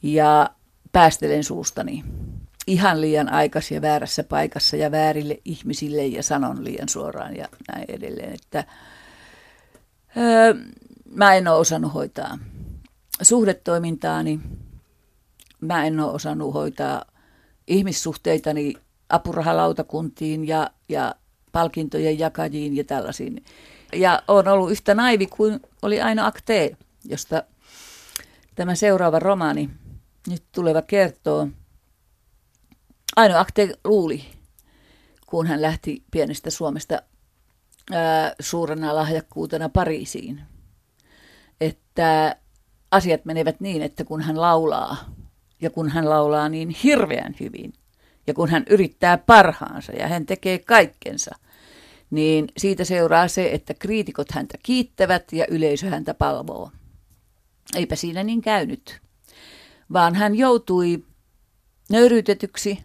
[0.01, 0.49] Ja
[0.91, 2.03] päästelen suustani
[2.67, 7.85] ihan liian aikaisin ja väärässä paikassa ja väärille ihmisille ja sanon liian suoraan ja näin
[7.87, 8.33] edelleen.
[8.33, 8.63] Että,
[10.17, 10.53] öö,
[11.05, 12.37] mä en ole osannut hoitaa
[13.21, 14.39] suhdetoimintaani.
[15.61, 17.05] Mä en ole osannut hoitaa
[17.67, 18.73] ihmissuhteitani
[19.09, 21.15] apurahalautakuntiin ja, ja
[21.51, 23.43] palkintojen jakajiin ja tällaisiin.
[23.93, 27.43] Ja on ollut yhtä naivi kuin oli aina Akte, josta
[28.55, 29.69] tämä seuraava romaani
[30.27, 31.47] nyt tuleva kertoo.
[33.15, 34.25] Aino Akte luuli,
[35.25, 37.01] kun hän lähti pienestä Suomesta
[37.91, 40.41] ää, suurena lahjakkuutena Pariisiin,
[41.61, 42.35] että
[42.91, 44.97] asiat menevät niin, että kun hän laulaa,
[45.61, 47.73] ja kun hän laulaa niin hirveän hyvin,
[48.27, 51.35] ja kun hän yrittää parhaansa ja hän tekee kaikkensa,
[52.11, 56.71] niin siitä seuraa se, että kriitikot häntä kiittävät ja yleisö häntä palvoo.
[57.75, 59.01] Eipä siinä niin käynyt,
[59.93, 61.05] vaan hän joutui
[61.89, 62.79] nöyryytetyksi,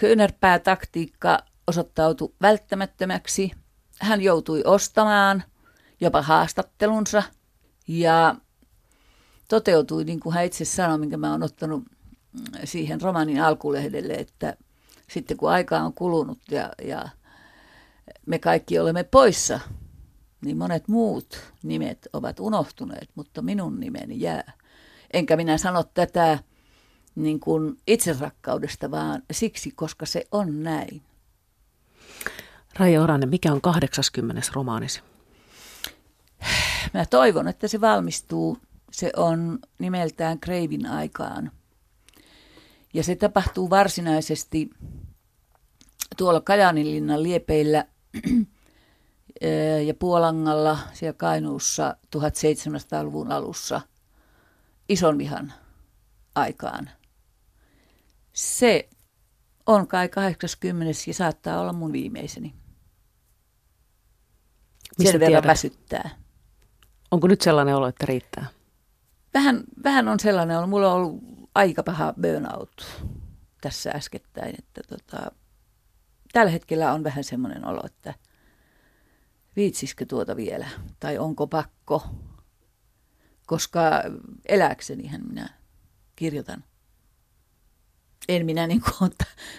[0.00, 3.50] Köynärpää-taktiikka osoittautui välttämättömäksi.
[4.00, 5.42] Hän joutui ostamaan
[6.00, 7.22] jopa haastattelunsa
[7.88, 8.34] ja
[9.48, 11.84] toteutui, niin kuin hän itse sanoi, minkä mä oon ottanut
[12.64, 14.56] siihen romanin alkulehdelle, että
[15.10, 17.08] sitten kun aika on kulunut ja, ja
[18.26, 19.60] me kaikki olemme poissa,
[20.44, 24.52] niin monet muut nimet ovat unohtuneet, mutta minun nimeni jää.
[25.12, 26.38] Enkä minä sano tätä
[27.14, 31.02] niin kuin itserakkaudesta, vaan siksi, koska se on näin.
[32.78, 34.42] Raija Oranen, mikä on 80.
[34.54, 35.02] romaanisi?
[36.94, 38.58] Mä toivon, että se valmistuu.
[38.92, 41.50] Se on nimeltään Kreivin aikaan.
[42.94, 44.70] Ja se tapahtuu varsinaisesti
[46.16, 47.84] tuolla Kajaninlinnan liepeillä
[49.86, 53.80] ja Puolangalla siellä Kainuussa 1700-luvun alussa
[54.88, 55.52] ison vihan
[56.34, 56.90] aikaan.
[58.32, 58.88] Se
[59.66, 62.54] on kai 80 ja saattaa olla mun viimeiseni.
[64.98, 65.46] Mistä Sen verran tiedät?
[65.50, 66.10] väsyttää.
[67.10, 68.46] Onko nyt sellainen olo, että riittää?
[69.34, 70.70] Vähän, vähän on sellainen ollut.
[70.70, 73.04] Mulla on ollut aika paha burnout
[73.60, 74.54] tässä äskettäin.
[74.58, 75.32] Että tota,
[76.32, 78.14] tällä hetkellä on vähän semmoinen olo, että
[79.56, 80.68] viitsisikö tuota vielä?
[81.00, 82.06] Tai onko pakko?
[83.46, 83.80] Koska
[84.48, 85.48] eläksenihän minä
[86.16, 86.64] kirjoitan.
[88.28, 89.10] En minä niin kuin,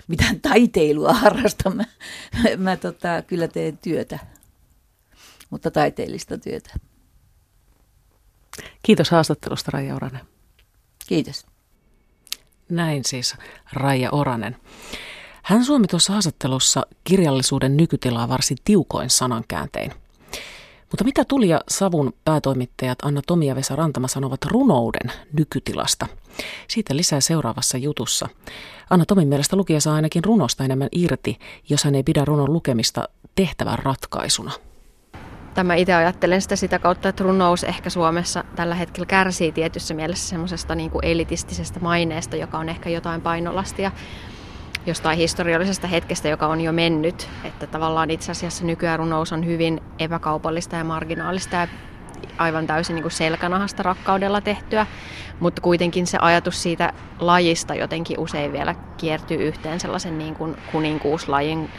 [0.08, 1.70] mitään taiteilua harrasta.
[1.70, 1.84] Mä,
[2.58, 4.20] mä tota, kyllä teen työtä,
[5.50, 6.74] mutta taiteellista työtä.
[8.84, 10.26] Kiitos haastattelusta, Raija Oranen.
[11.08, 11.51] Kiitos.
[12.72, 13.36] Näin siis
[13.74, 14.58] Raija Oranen.
[15.44, 19.92] Hän suomi tuossa haastattelussa kirjallisuuden nykytilaa varsin tiukoin sanankääntein.
[20.92, 26.08] Mutta mitä Tuli ja Savun päätoimittajat Anna Tomi ja Vesa Rantama sanovat runouden nykytilasta?
[26.68, 28.28] Siitä lisää seuraavassa jutussa.
[28.90, 33.10] Anna Tomin mielestä lukija saa ainakin runosta enemmän irti, jos hän ei pidä runon lukemista
[33.36, 34.52] tehtävän ratkaisuna.
[35.54, 40.30] Tämä itse ajattelen sitä sitä kautta, että runous ehkä Suomessa tällä hetkellä kärsii tietyssä mielessä
[40.30, 43.92] semmoisesta niin kuin elitistisestä maineesta, joka on ehkä jotain painolastia
[44.86, 47.30] jostain historiallisesta hetkestä, joka on jo mennyt.
[47.44, 51.68] Että tavallaan itse asiassa nykyään runous on hyvin epäkaupallista ja marginaalista ja
[52.38, 54.86] aivan täysin niin kuin selkänahasta rakkaudella tehtyä,
[55.40, 61.70] mutta kuitenkin se ajatus siitä lajista jotenkin usein vielä kiertyy yhteen sellaisen niin kuin kuninkuuslajin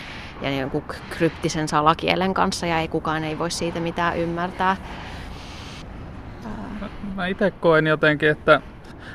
[0.43, 4.77] ja jonkun kryptisen salakielen kanssa ja ei kukaan ei voi siitä mitään ymmärtää.
[7.15, 8.61] Mä itse koen jotenkin, että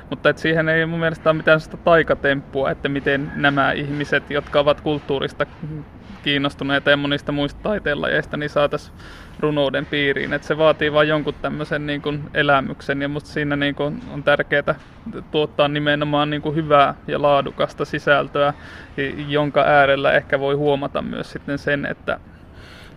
[0.09, 4.59] mutta et siihen ei mun mielestä ole mitään sitä taikatemppua, että miten nämä ihmiset, jotka
[4.59, 5.45] ovat kulttuurista
[6.23, 8.97] kiinnostuneita ja monista muista taiteenlajeista, niin saataisiin
[9.39, 10.33] runouden piiriin.
[10.33, 14.23] Et se vaatii vain jonkun tämmöisen niin kuin elämyksen ja musta siinä niin kuin on
[14.23, 14.75] tärkeää
[15.31, 18.53] tuottaa nimenomaan niin kuin hyvää ja laadukasta sisältöä,
[19.27, 22.19] jonka äärellä ehkä voi huomata myös sitten sen, että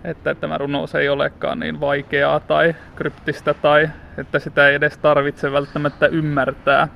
[0.04, 5.52] että tämä runous ei olekaan niin vaikeaa tai kryptistä tai että sitä ei edes tarvitse
[5.52, 6.88] välttämättä ymmärtää.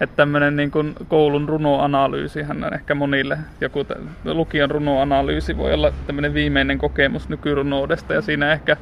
[0.00, 3.86] Että tämmöinen niin kuin koulun runoanalyysihän on ehkä monille, joku
[4.24, 8.76] lukion runoanalyysi voi olla tämmöinen viimeinen kokemus nykyrunoudesta ja siinä ehkä,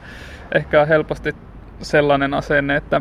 [0.54, 1.34] ehkä on helposti
[1.82, 3.00] sellainen asenne, että,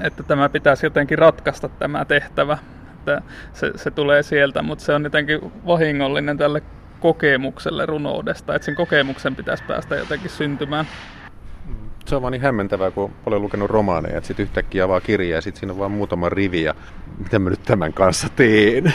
[0.00, 2.58] että tämä pitäisi jotenkin ratkaista tämä tehtävä.
[2.94, 3.22] Että
[3.52, 6.62] se, se tulee sieltä, mutta se on jotenkin vahingollinen tälle
[7.00, 10.86] kokemukselle runoudesta, että sen kokemuksen pitäisi päästä jotenkin syntymään.
[12.06, 15.38] Se on vaan niin hämmentävää, kun on paljon lukenut romaaneja, että sitten yhtäkkiä avaa kirjaa
[15.38, 16.74] ja sitten siinä on vaan muutama rivi ja
[17.18, 18.92] mitä mä nyt tämän kanssa teen.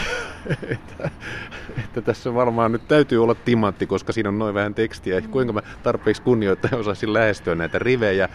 [1.78, 5.20] että, tässä varmaan nyt täytyy olla timantti, koska siinä on noin vähän tekstiä.
[5.20, 8.28] Kuinka mä tarpeeksi kunnioittajan osaisin lähestyä näitä rivejä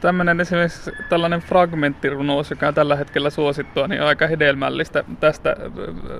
[0.00, 5.56] tämmöinen esimerkiksi tällainen fragmenttirunous, joka on tällä hetkellä suosittua, niin aika hedelmällistä tästä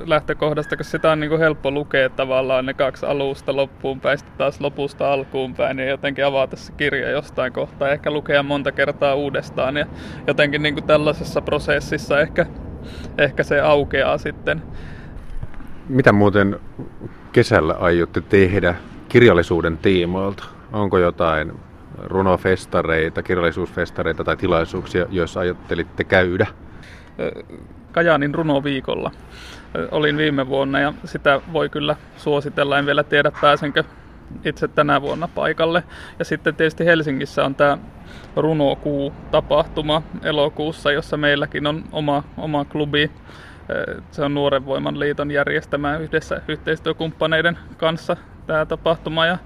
[0.06, 4.38] lähtökohdasta, koska sitä on niin kuin helppo lukea tavallaan ne kaksi alusta loppuun päin, sitten
[4.38, 8.72] taas lopusta alkuun päin ja jotenkin avata se kirja jostain kohtaa ja ehkä lukea monta
[8.72, 9.86] kertaa uudestaan ja
[10.26, 12.46] jotenkin niin kuin tällaisessa prosessissa ehkä,
[13.18, 14.62] ehkä se aukeaa sitten.
[15.90, 16.60] Mitä muuten
[17.32, 18.74] kesällä aiotte tehdä
[19.08, 20.44] kirjallisuuden tiimoilta?
[20.72, 21.52] Onko jotain
[21.98, 26.46] runofestareita, kirjallisuusfestareita tai tilaisuuksia, joissa ajattelitte käydä?
[27.92, 29.10] Kajaanin runoviikolla
[29.90, 32.78] olin viime vuonna ja sitä voi kyllä suositella.
[32.78, 33.84] En vielä tiedä pääsenkö
[34.44, 35.82] itse tänä vuonna paikalle.
[36.18, 37.78] Ja sitten tietysti Helsingissä on tämä
[38.36, 43.10] Runokuu-tapahtuma elokuussa, jossa meilläkin on oma, oma klubi.
[44.10, 49.26] Se on Nuoren Voiman liiton järjestämä yhdessä yhteistyökumppaneiden kanssa tämä tapahtuma.
[49.26, 49.38] Ja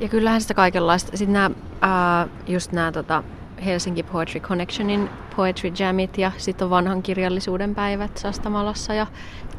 [0.00, 1.16] ja kyllähän sitä kaikenlaista.
[1.16, 1.50] Sitten nämä,
[1.80, 3.22] ää, just nämä tota,
[3.64, 9.06] Helsinki Poetry Connectionin Poetry Jamit ja sitten on vanhan kirjallisuuden päivät Sastamalassa ja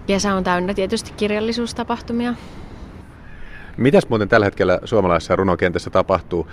[0.08, 2.34] kesä on täynnä tietysti kirjallisuustapahtumia.
[3.78, 6.48] Mitäs muuten tällä hetkellä suomalaisessa runokentässä tapahtuu?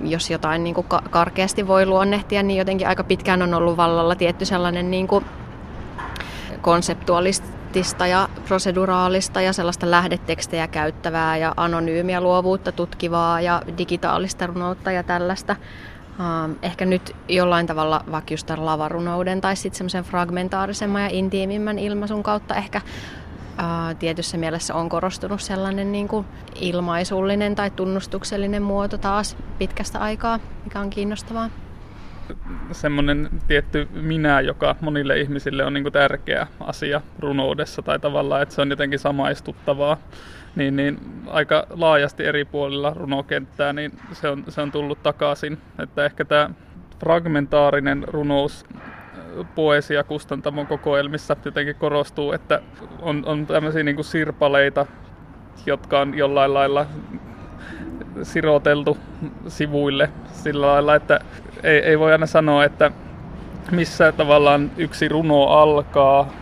[0.00, 4.44] Jos jotain niin kuin karkeasti voi luonnehtia, niin jotenkin aika pitkään on ollut vallalla tietty
[4.44, 5.24] sellainen niin kuin
[6.62, 15.02] konseptualistista ja proseduraalista ja sellaista lähdetekstejä käyttävää ja anonyymiä luovuutta tutkivaa ja digitaalista runoutta ja
[15.02, 15.56] tällaista.
[16.18, 21.78] Um, ehkä nyt jollain tavalla vaikka just tämän lavarunouden tai sitten semmoisen fragmentaarisemman ja intiimimmän
[21.78, 28.98] ilmaisun kautta ehkä uh, tietyssä mielessä on korostunut sellainen niin kuin ilmaisullinen tai tunnustuksellinen muoto
[28.98, 31.50] taas pitkästä aikaa, mikä on kiinnostavaa
[32.72, 38.62] semmoinen tietty minä, joka monille ihmisille on niin tärkeä asia runoudessa tai tavallaan, että se
[38.62, 39.96] on jotenkin samaistuttavaa,
[40.56, 45.58] niin, niin aika laajasti eri puolilla runokenttää, niin se on, se on tullut takaisin.
[45.78, 46.50] Että ehkä tämä
[47.00, 48.66] fragmentaarinen runous
[49.54, 52.62] poesia kustantamon kokoelmissa jotenkin korostuu, että
[52.98, 54.86] on, on tämmöisiä niin sirpaleita,
[55.66, 56.86] jotka on jollain lailla
[58.22, 58.98] siroteltu
[59.48, 61.20] sivuille sillä lailla, että
[61.62, 62.90] ei, ei voi aina sanoa, että
[63.70, 66.32] missä tavallaan yksi runo alkaa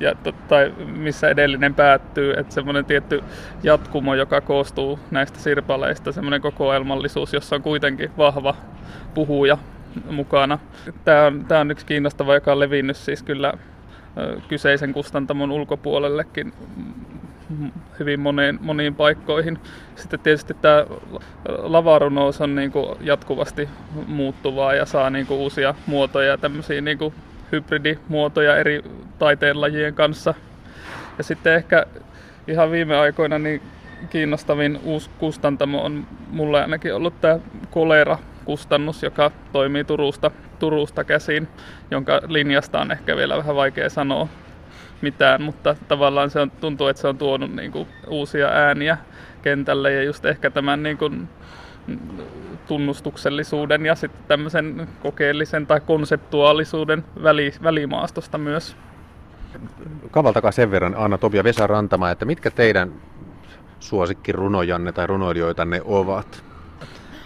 [0.00, 0.14] ja,
[0.48, 3.24] tai missä edellinen päättyy, että semmoinen tietty
[3.62, 8.54] jatkumo, joka koostuu näistä sirpaleista, semmoinen kokoelmallisuus, jossa on kuitenkin vahva
[9.14, 9.58] puhuja
[10.10, 10.58] mukana.
[11.04, 13.52] Tämä on, tämä on yksi kiinnostava, joka on levinnyt siis kyllä
[14.48, 16.52] kyseisen kustantamon ulkopuolellekin
[17.98, 19.58] hyvin moneen, moniin paikkoihin.
[19.96, 20.86] Sitten tietysti tämä
[21.58, 23.68] lavarunous on niin kuin jatkuvasti
[24.06, 27.14] muuttuvaa ja saa niin kuin uusia muotoja, tämmöisiä niin kuin
[27.52, 28.82] hybridimuotoja eri
[29.18, 30.34] taiteenlajien kanssa.
[31.18, 31.86] Ja sitten ehkä
[32.48, 33.62] ihan viime aikoina niin
[34.10, 37.38] kiinnostavin uusi kustantamo on mulle ainakin ollut tämä
[37.70, 41.48] kolera kustannus, joka toimii Turusta, Turusta käsin,
[41.90, 44.28] jonka linjasta on ehkä vielä vähän vaikea sanoa
[45.02, 48.98] mitään, mutta tavallaan se on, tuntuu, että se on tuonut niin kuin, uusia ääniä
[49.42, 51.28] kentälle ja just ehkä tämän niin kuin,
[52.66, 58.76] tunnustuksellisuuden ja sitten tämmöisen kokeellisen tai konseptuaalisuuden väli, välimaastosta myös.
[60.10, 62.92] Kavaltakaa sen verran Anna Topia Vesa Rantama, että mitkä teidän
[63.80, 66.44] suosikkirunojanne tai runoilijoitanne ovat?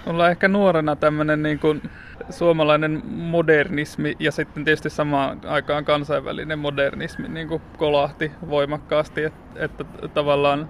[0.06, 1.82] Mulla on ehkä nuorena tämmöinen niin kuin
[2.30, 9.84] suomalainen modernismi ja sitten tietysti samaan aikaan kansainvälinen modernismi niin kuin kolahti voimakkaasti, että, että
[10.14, 10.68] tavallaan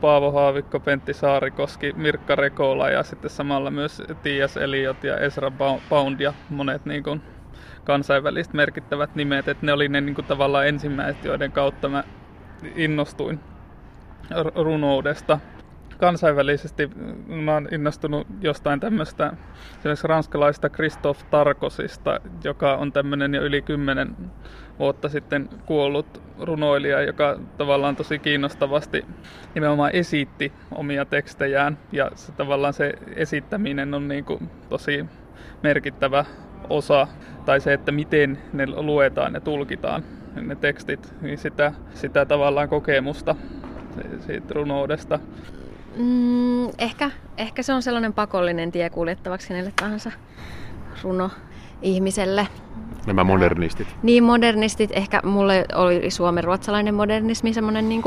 [0.00, 5.52] Paavo Haavikko, Pentti Saarikoski, Mirkka Rekola ja sitten samalla myös Tias Eliot ja Ezra
[5.88, 7.22] Pound ja monet niin kuin
[7.84, 12.04] kansainväliset merkittävät nimet, että ne oli ne niin kuin tavallaan ensimmäiset, joiden kautta mä
[12.76, 13.40] innostuin
[14.54, 15.38] runoudesta
[16.00, 16.90] kansainvälisesti
[17.26, 19.32] mä oon innostunut jostain tämmöistä
[19.78, 24.16] esimerkiksi ranskalaista Christophe Tarkosista, joka on tämmöinen jo yli kymmenen
[24.78, 29.04] vuotta sitten kuollut runoilija, joka tavallaan tosi kiinnostavasti
[29.54, 35.06] nimenomaan esitti omia tekstejään ja se, tavallaan se esittäminen on niin kuin tosi
[35.62, 36.24] merkittävä
[36.68, 37.06] osa
[37.44, 40.04] tai se, että miten ne luetaan ja tulkitaan
[40.42, 43.36] ne tekstit, niin sitä, sitä tavallaan kokemusta
[44.26, 45.18] siitä runoudesta.
[45.96, 50.10] Mm, ehkä, ehkä se on sellainen pakollinen tie kuljettavaksi kenelle tahansa
[51.02, 51.30] runo
[51.82, 52.48] ihmiselle.
[53.06, 53.96] Nämä modernistit.
[54.02, 54.90] Niin, modernistit.
[54.92, 58.02] Ehkä mulle oli suomen ruotsalainen modernismi semmoinen niin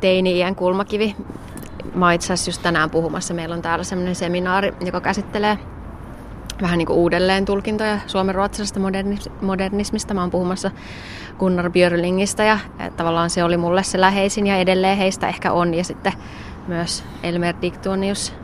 [0.00, 1.16] teini-iän kulmakivi.
[1.94, 3.34] Mä itse asiassa just tänään puhumassa.
[3.34, 5.58] Meillä on täällä semmoinen seminaari, joka käsittelee
[6.62, 8.80] vähän niin kuin uudelleen tulkintoja suomen ruotsalaisesta
[9.40, 10.14] modernismista.
[10.14, 10.70] Mä oon puhumassa
[11.38, 12.58] Gunnar Björlingistä ja
[12.96, 15.74] tavallaan se oli mulle se läheisin ja edelleen heistä ehkä on.
[15.74, 16.12] Ja sitten
[16.68, 18.34] myös Elmer Dictonius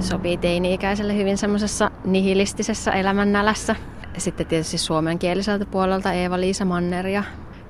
[0.00, 3.76] sopii teini-ikäiselle hyvin semmoisessa nihilistisessä elämännälässä.
[4.18, 7.22] Sitten tietysti suomenkieliseltä puolelta Eeva-Liisa Manner ja,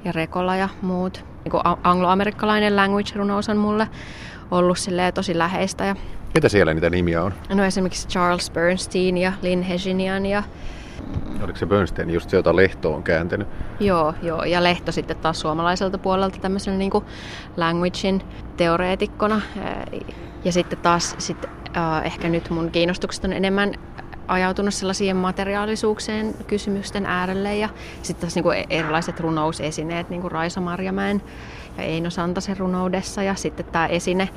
[0.04, 1.24] ja Rekola ja muut.
[1.44, 3.88] Niin angloamerikkalainen language-runous on mulle
[4.50, 4.78] ollut
[5.14, 5.84] tosi läheistä.
[5.84, 5.96] Ja...
[6.34, 7.34] Ketä siellä niitä nimiä on?
[7.54, 10.42] No esimerkiksi Charles Bernstein ja Lynn Heginian ja
[11.42, 13.48] Oliko se Bernstein just se, jota Lehto on kääntänyt?
[13.80, 17.04] Joo, joo, ja Lehto sitten taas suomalaiselta puolelta tämmöisenä niin kuin
[17.56, 18.22] languagein
[18.56, 19.40] teoreetikkona.
[20.44, 21.44] Ja sitten taas sit,
[21.76, 23.74] äh, ehkä nyt mun kiinnostukset on enemmän
[24.28, 27.68] ajautunut sellaisiin materiaalisuuksien kysymysten äärelle ja
[28.02, 31.22] sitten taas niinku erilaiset runousesineet, niin kuin Raisa Marjamäen
[31.76, 34.28] ja Eino Santasen runoudessa ja sitten tämä esine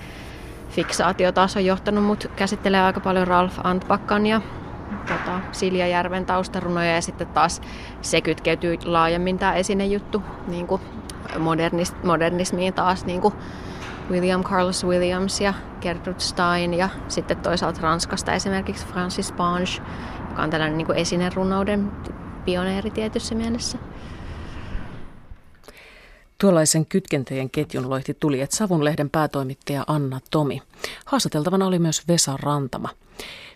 [0.69, 4.41] fiksaatio taas on johtanut mut käsittelee aika paljon Ralf Antbackan ja
[5.07, 7.61] tota, Silja Järven taustarunoja ja sitten taas
[8.01, 10.81] se kytkeytyy laajemmin tämä esinejuttu niin kuin
[11.39, 13.33] modernis, modernismiin taas niin kuin
[14.11, 19.81] William Carlos Williams ja Gertrude Stein ja sitten toisaalta Ranskasta esimerkiksi Francis Bange,
[20.29, 21.91] joka on tällainen niin esinerunouden
[22.45, 23.77] pioneeri tietyssä mielessä.
[26.37, 30.61] Tuollaisen kytkentöjen ketjun loihti tuli, että Savunlehden päätoimittaja Anna Tomi.
[31.05, 32.89] Haastateltavana oli myös Vesa Rantama.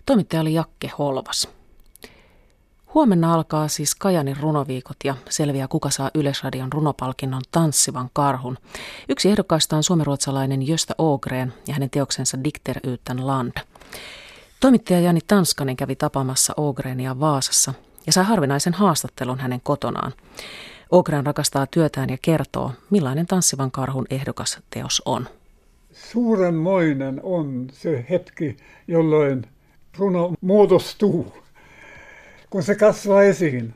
[0.05, 1.49] Toimittaja oli Jakke Holvas.
[2.93, 8.57] Huomenna alkaa siis Kajanin runoviikot ja selviää kuka saa Yleisradion runopalkinnon Tanssivan karhun.
[9.09, 13.51] Yksi ehdokkaista on suomenruotsalainen Jöstä Ogren ja hänen teoksensa Dikter Ytän Land.
[14.59, 17.73] Toimittaja Jani Tanskanen kävi tapaamassa Ogrenia Vaasassa
[18.05, 20.13] ja sai harvinaisen haastattelun hänen kotonaan.
[20.91, 25.27] Ogren rakastaa työtään ja kertoo, millainen Tanssivan karhun ehdokas teos on.
[25.93, 29.47] Suurenmoinen on se hetki, jolloin
[29.97, 31.33] runo muodostuu
[32.55, 33.73] kun se kasvaa esiin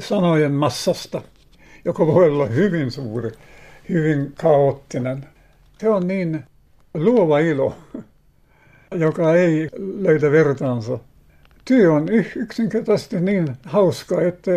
[0.00, 1.22] sanojen massasta,
[1.84, 3.30] joka voi olla hyvin suuri,
[3.88, 5.26] hyvin kaoottinen.
[5.78, 6.44] Se on niin
[6.94, 7.74] luova ilo,
[8.94, 10.98] joka ei löydä vertaansa.
[11.64, 14.50] Työ on yksinkertaisesti niin hauska, että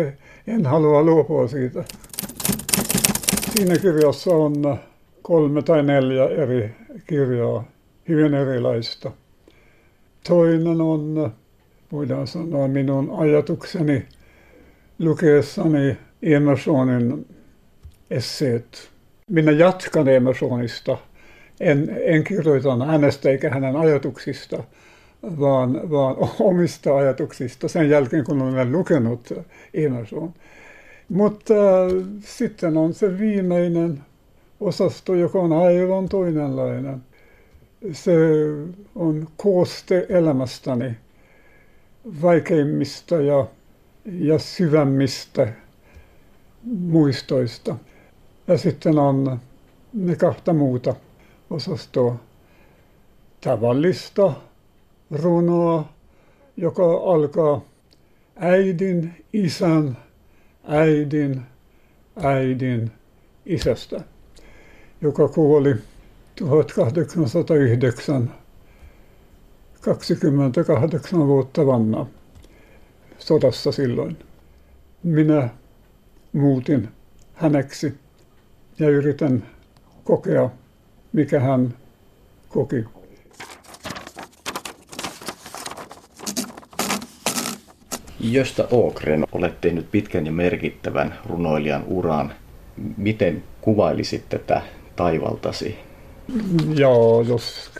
[0.46, 1.84] en halua luopua siitä.
[3.56, 4.78] Siinä kirjassa on
[5.22, 6.74] kolme tai neljä eri
[7.06, 7.64] kirjaa,
[8.08, 9.10] hyvin erilaista.
[10.28, 11.32] Toinen on
[11.92, 14.06] voidaan sanoa minun ajatukseni
[14.98, 17.26] lukeessani Emersonin
[18.10, 18.90] esseet.
[19.30, 20.98] Minä jatkan Emersonista.
[21.60, 24.62] En, en kirjoita hänestä eikä hänen ajatuksista,
[25.22, 29.32] vaan, vaan omista ajatuksista sen jälkeen, kun olen lukenut
[29.74, 30.34] Emerson.
[31.08, 34.00] Mutta äh, sitten on se viimeinen
[34.60, 37.02] osasto, joka on aivan toinenlainen.
[37.92, 38.16] Se
[38.94, 40.96] on kooste elämästäni
[42.22, 43.46] vaikeimmista ja,
[44.04, 45.52] ja syvämmistä
[46.64, 47.76] muistoista.
[48.48, 49.40] Ja sitten on
[49.92, 50.94] ne kahta muuta
[51.50, 52.16] osastoa.
[53.40, 54.32] Tavallista
[55.10, 55.88] runoa,
[56.56, 57.60] joka alkaa
[58.36, 59.96] äidin, isän,
[60.64, 61.42] äidin,
[62.16, 62.90] äidin
[63.46, 64.00] isästä,
[65.00, 65.74] joka kuoli
[66.38, 68.30] 1809
[69.80, 72.06] 28 vuotta vanna
[73.18, 74.18] sodassa silloin.
[75.02, 75.48] Minä
[76.32, 76.88] muutin
[77.34, 77.94] häneksi
[78.78, 79.46] ja yritän
[80.04, 80.50] kokea,
[81.12, 81.74] mikä hän
[82.48, 82.84] koki.
[88.20, 92.32] Josta Ookren olet tehnyt pitkän ja merkittävän runoilijan uran.
[92.96, 94.62] Miten kuvailisit tätä
[94.96, 95.85] taivaltasi?
[96.74, 97.70] Joo, jos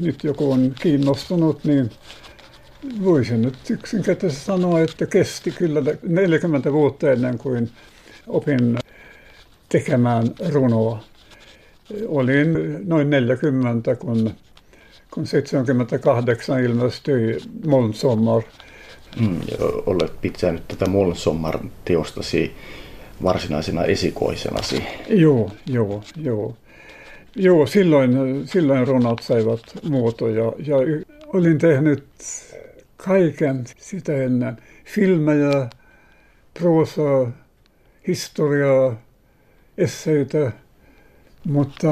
[0.00, 1.90] nyt joku on kiinnostunut, niin
[3.04, 7.70] voisin nyt yksinkertaisesti sanoa, että kesti kyllä 40 vuotta ennen kuin
[8.26, 8.78] opin
[9.68, 11.02] tekemään runoa.
[12.08, 14.34] Olin noin 40, kun,
[15.10, 18.42] kun 78 ilmestyi Molnsommar.
[19.20, 19.40] Mm,
[19.86, 22.52] olet pitänyt tätä Molnsommar-teostasi
[23.22, 24.84] varsinaisena esikoisenasi.
[25.08, 26.56] Joo, joo, joo.
[27.36, 28.12] Joo, silloin,
[28.44, 30.76] silloin runot saivat muotoja ja
[31.26, 32.04] olin tehnyt
[32.96, 34.56] kaiken sitä ennen.
[34.84, 35.70] Filmejä,
[36.54, 37.30] proosaa,
[38.06, 38.96] historiaa,
[39.78, 40.52] esseitä,
[41.44, 41.88] mutta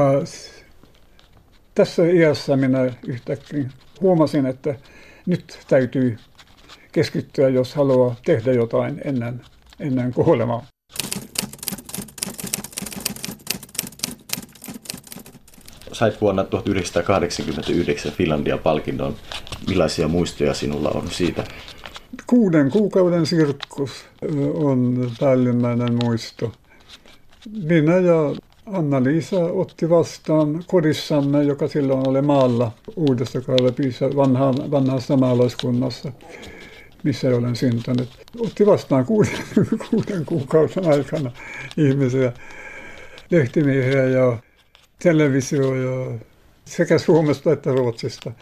[1.75, 3.71] tässä iässä minä yhtäkkiä
[4.01, 4.75] huomasin, että
[5.27, 6.17] nyt täytyy
[6.93, 9.41] keskittyä, jos haluaa tehdä jotain ennen,
[9.81, 10.67] ennen kuolemaa.
[15.99, 19.15] Sait vuonna 1989 Finlandia-palkinnon.
[19.69, 21.45] Millaisia muistoja sinulla on siitä?
[22.27, 23.91] Kuuden kuukauden sirkkus
[24.55, 26.53] on päällimmäinen muisto.
[27.63, 28.35] Minä ja
[28.73, 36.13] Anna-Liisa otti vastaan kodissamme, joka silloin oli maalla Uudessa Kailepissa, vanha, vanhassa maalaiskunnassa,
[37.03, 38.09] missä olen syntynyt.
[38.39, 39.39] Otti vastaan kuuden,
[39.91, 41.31] kuuden kuukauden aikana
[41.77, 42.33] ihmisiä,
[43.31, 44.37] lehtimiehiä ja
[44.99, 45.73] televisio
[46.65, 48.33] sekä Suomesta että Ruotsista.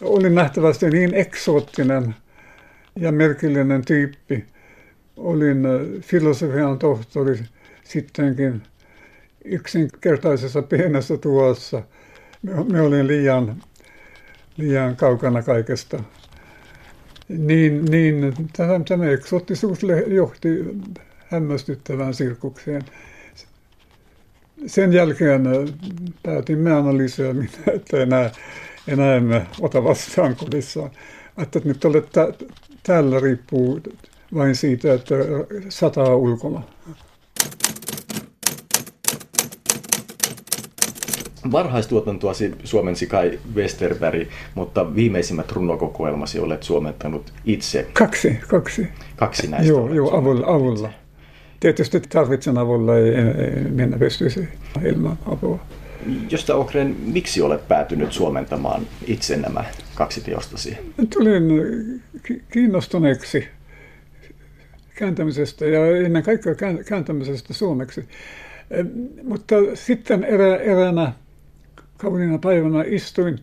[0.00, 2.14] Olin nähtävästi niin eksoottinen
[2.96, 4.44] ja merkillinen tyyppi.
[5.16, 7.38] Olin äh, filosofian tohtori
[7.84, 8.62] sittenkin
[9.44, 11.82] yksinkertaisessa pienessä tuossa.
[12.72, 13.62] Me olin liian,
[14.56, 16.02] liian kaukana kaikesta.
[17.28, 20.48] Niin, niin tämä, tämä eksoottisuus johti
[21.26, 22.82] hämmästyttävään sirkukseen
[24.66, 25.52] sen jälkeen äh,
[26.22, 27.40] päätimme analysoida,
[27.76, 28.30] että enää,
[28.88, 30.90] enää emme ota vastaan kodissaan.
[31.42, 32.32] Että nyt olet tä-
[32.82, 33.80] täällä riippuu
[34.34, 35.14] vain siitä, että
[35.68, 36.62] sataa ulkona.
[41.52, 47.86] Varhaistuotantoasi suomensi Kai Westerberg, mutta viimeisimmät runokokoelmasi olet suomentanut itse.
[47.92, 48.88] Kaksi, kaksi.
[49.16, 49.68] Kaksi näistä.
[49.68, 50.92] Joo, joo avulla, avulla.
[51.60, 53.14] Tietysti tarvitsen avulla, ei,
[53.70, 54.48] minä pystyisi
[54.84, 55.60] ilman apua.
[56.30, 60.78] Josta Okren, miksi olet päätynyt suomentamaan itse nämä kaksi teostasi?
[61.14, 61.42] Tulin
[62.52, 63.48] kiinnostuneeksi
[64.94, 66.54] kääntämisestä ja ennen kaikkea
[66.88, 68.08] kääntämisestä suomeksi.
[69.24, 71.12] Mutta sitten erä, eräänä
[71.96, 73.38] kauniina päivänä istuin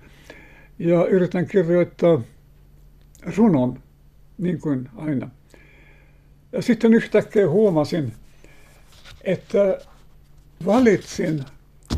[0.80, 2.22] ja yritän kirjoittaa
[3.38, 3.80] runon,
[4.38, 5.30] niin kuin aina.
[6.56, 8.14] Ja sitten yhtäkkiä huomasin,
[9.24, 9.80] että
[10.66, 11.44] valitsin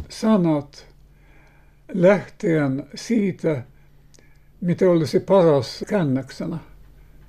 [0.10, 0.88] sanat
[1.94, 3.64] lähtien siitä,
[4.62, 6.58] mitä olisi paras käännöksenä.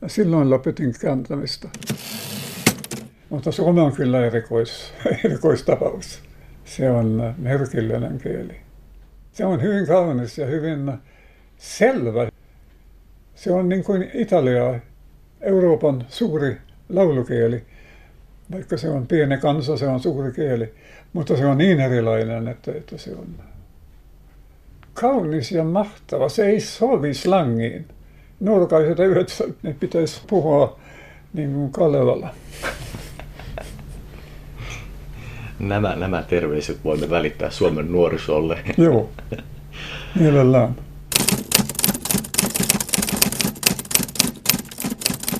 [0.02, 1.68] Ja silloin lopetin kääntämistä.
[3.28, 4.92] Mutta suomi on kyllä erikois,
[5.24, 6.22] erikoistapaus.
[6.64, 8.56] Se on merkillinen kieli.
[9.32, 10.92] Se on hyvin kaunis ja hyvin
[11.56, 12.30] selvä.
[13.34, 14.80] Se on niin kuin Italia,
[15.40, 17.62] Euroopan suuri laulukieli.
[18.52, 20.74] Vaikka se on pieni kansa, se on suuri kieli.
[21.12, 23.26] Mutta se on niin erilainen, että, että se on
[24.94, 26.28] kaunis ja mahtava.
[26.28, 27.86] Se ei sovi slangiin.
[28.40, 29.28] Nuorkaiset eivät,
[29.62, 30.78] ne pitäisi puhua
[31.32, 32.34] niin kuin Kalevala.
[35.58, 38.58] Nämä, nämä terveiset voimme välittää Suomen nuorisolle.
[38.78, 39.10] Joo,
[40.20, 40.87] mielellään.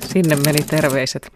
[0.09, 1.33] Sinne meni terveiset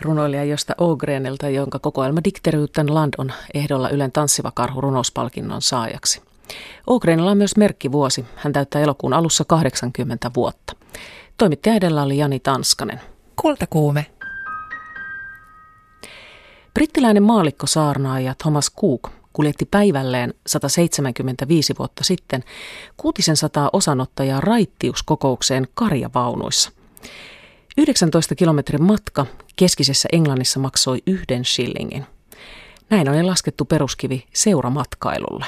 [0.00, 6.22] runoilija Josta Ogrenelta, jonka kokoelma Dikteryytten Land on ehdolla Ylen tanssiva karhu runospalkinnon saajaksi.
[6.86, 8.24] Ogrenilla on myös merkkivuosi.
[8.36, 10.76] Hän täyttää elokuun alussa 80 vuotta.
[11.38, 13.00] Toimittaja edellä oli Jani Tanskanen.
[13.42, 14.06] Kultakuume.
[16.74, 22.44] Brittiläinen maalikko saarnaaja Thomas Cook kuljetti päivälleen 175 vuotta sitten
[22.96, 26.70] 600 osanottajaa raittiuskokoukseen karjavaunuissa.
[27.76, 32.06] 19 kilometrin matka keskisessä Englannissa maksoi yhden shillingin.
[32.90, 35.46] Näin oli laskettu peruskivi seuramatkailulle.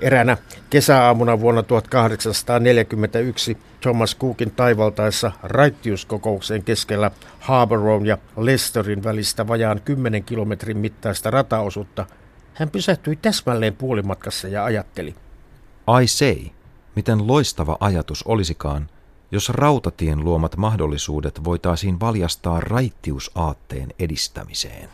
[0.00, 0.36] Eräänä
[0.70, 7.10] kesäaamuna vuonna 1841 Thomas Cookin taivaltaessa raittiuskokoukseen keskellä
[7.40, 12.06] Harborough ja Leicesterin välistä vajaan 10 kilometrin mittaista rataosuutta
[12.54, 15.14] hän pysähtyi täsmälleen puolimatkassa ja ajatteli.
[15.86, 16.50] Ai sei,
[16.96, 18.88] miten loistava ajatus olisikaan,
[19.30, 24.88] jos rautatien luomat mahdollisuudet voitaisiin valjastaa raittiusaatteen edistämiseen.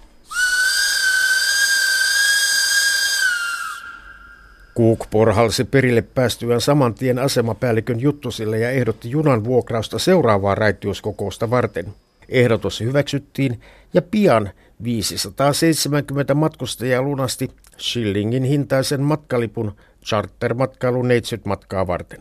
[4.77, 11.95] Cook porhalsi perille päästyään saman tien asemapäällikön juttusille ja ehdotti junan vuokrausta seuraavaa raittiuskokousta varten.
[12.29, 13.61] Ehdotus hyväksyttiin
[13.95, 14.51] ja pian
[14.85, 22.21] 570 matkustajaa lunasti shillingin hintaisen matkalipun chartermatkailun neitsyt-matkaa varten.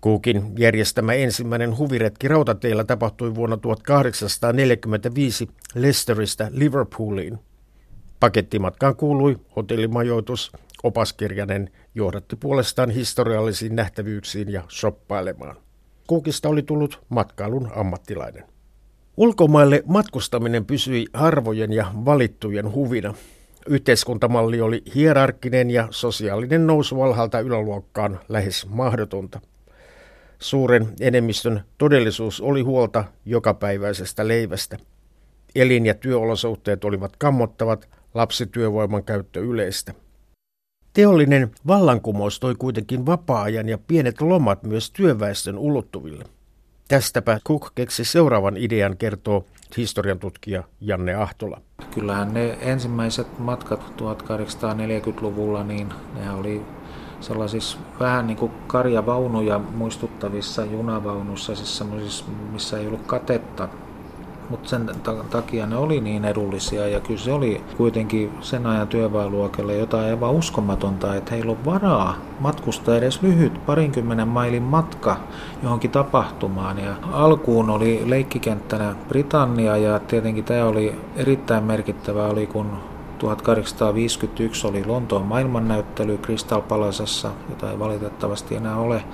[0.00, 7.38] Kuukin järjestämä ensimmäinen huviretki rautateillä tapahtui vuonna 1845 Leicesteristä Liverpooliin.
[8.20, 10.52] Pakettimatkaan kuului hotellimajoitus,
[10.82, 15.56] opaskirjanen johdatti puolestaan historiallisiin nähtävyyksiin ja shoppailemaan.
[16.06, 18.44] Kuukista oli tullut matkailun ammattilainen.
[19.16, 23.14] Ulkomaille matkustaminen pysyi harvojen ja valittujen huvina.
[23.68, 29.40] Yhteiskuntamalli oli hierarkkinen ja sosiaalinen nousu alhaalta yläluokkaan lähes mahdotonta.
[30.38, 34.78] Suuren enemmistön todellisuus oli huolta jokapäiväisestä leivästä.
[35.54, 39.94] Elin- ja työolosuhteet olivat kammottavat, lapsityövoiman käyttö yleistä.
[40.92, 46.24] Teollinen vallankumous toi kuitenkin vapaa-ajan ja pienet lomat myös työväestön ulottuville.
[46.88, 49.44] Tästäpä Cook keksi seuraavan idean, kertoo
[49.76, 51.60] historian tutkija Janne Ahtola.
[51.94, 56.62] Kyllähän ne ensimmäiset matkat 1840-luvulla, niin ne oli
[57.20, 63.68] sellaisissa vähän niin kuin karjavaunuja muistuttavissa junavaunuissa, siis missä ei ollut katetta
[64.50, 64.90] mutta sen
[65.30, 70.30] takia ne oli niin edullisia ja kyllä se oli kuitenkin sen ajan työväenluokalle jotain aivan
[70.30, 75.16] uskomatonta, että heillä on varaa matkustaa edes lyhyt parinkymmenen mailin matka
[75.62, 76.78] johonkin tapahtumaan.
[76.78, 82.66] Ja alkuun oli leikkikenttänä Britannia ja tietenkin tämä oli erittäin merkittävä, oli kun
[83.18, 86.62] 1851 oli Lontoon maailmannäyttely Crystal
[87.50, 89.04] jota ei valitettavasti enää ole.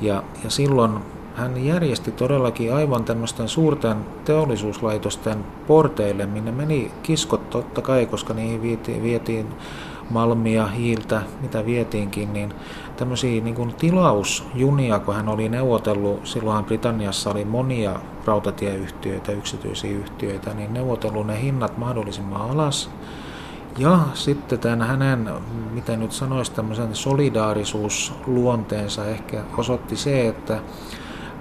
[0.00, 0.98] Ja, ja silloin
[1.34, 8.62] hän järjesti todellakin aivan tämmöisten suurten teollisuuslaitosten porteille, minne meni kiskot totta kai, koska niihin
[8.62, 9.46] vietiin, vietiin
[10.10, 12.54] malmia, hiiltä, mitä vietiinkin, niin
[12.96, 20.54] tämmöisiä niin kuin tilausjunia, kun hän oli neuvotellut, silloinhan Britanniassa oli monia rautatieyhtiöitä, yksityisiä yhtiöitä,
[20.54, 22.90] niin neuvotellut ne hinnat mahdollisimman alas.
[23.78, 25.30] Ja sitten tämän hänen,
[25.72, 30.58] miten nyt sanoisi, tämmöisen solidaarisuusluonteensa ehkä osoitti se, että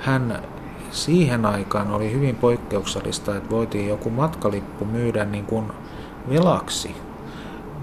[0.04, 0.44] hän
[0.92, 5.66] siihen aikaan oli hyvin poikkeuksellista, että voitiin joku matkalippu myydä niin kuin
[6.30, 6.96] velaksi.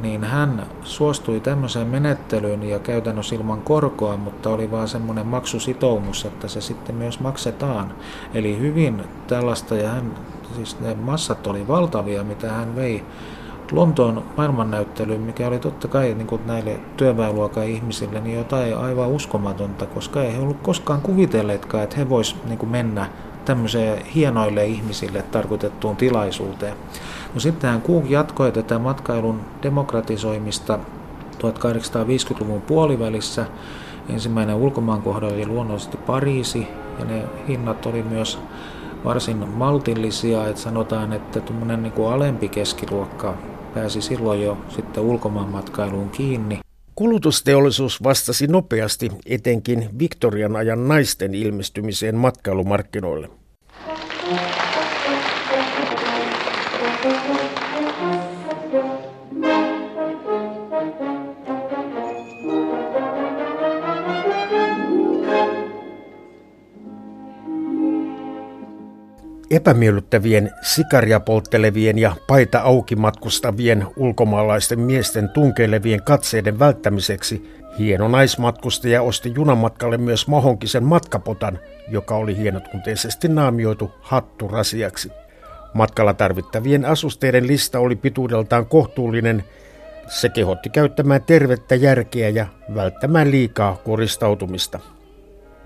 [0.03, 6.49] Niin hän suostui tämmöiseen menettelyyn ja käytännössä ilman korkoa, mutta oli vaan semmoinen maksusitoumus, että
[6.49, 7.95] se sitten myös maksetaan.
[8.35, 10.15] Eli hyvin tällaista, ja hän,
[10.57, 13.05] siis ne massat oli valtavia, mitä hän vei
[13.73, 19.87] Lontoon maailmannäyttelyyn, mikä oli totta kai niin kuin näille työväenluokan ihmisille niin jotain aivan uskomatonta,
[19.87, 23.07] koska ei he ollut koskaan kuvitelleetkaan, että he vois niin mennä
[23.45, 26.75] tämmöiseen hienoille ihmisille tarkoitettuun tilaisuuteen.
[27.35, 30.79] No sittenhän Cook jatkoi tätä matkailun demokratisoimista
[31.39, 33.47] 1850-luvun puolivälissä.
[34.09, 36.67] Ensimmäinen ulkomaan oli luonnollisesti Pariisi,
[36.99, 38.39] ja ne hinnat oli myös
[39.05, 43.35] varsin maltillisia, että sanotaan, että tuommoinen niin alempi keskiluokka
[43.75, 46.61] pääsi silloin jo sitten ulkomaanmatkailuun kiinni.
[46.95, 53.29] Kulutusteollisuus vastasi nopeasti etenkin Victorian ajan naisten ilmestymiseen matkailumarkkinoille.
[69.51, 79.33] Epämiellyttävien, sikaria polttelevien ja paita auki matkustavien ulkomaalaisten miesten tunkeilevien katseiden välttämiseksi hieno naismatkustaja osti
[79.35, 85.13] junamatkalle myös Mahonkisen matkapotan, joka oli hienotunteisesti naamioitu hatturasiaksi.
[85.75, 89.45] Matkalla tarvittavien asusteiden lista oli pituudeltaan kohtuullinen.
[90.09, 94.81] Se kehotti käyttämään tervettä järkeä ja välttämään liikaa koristautumista.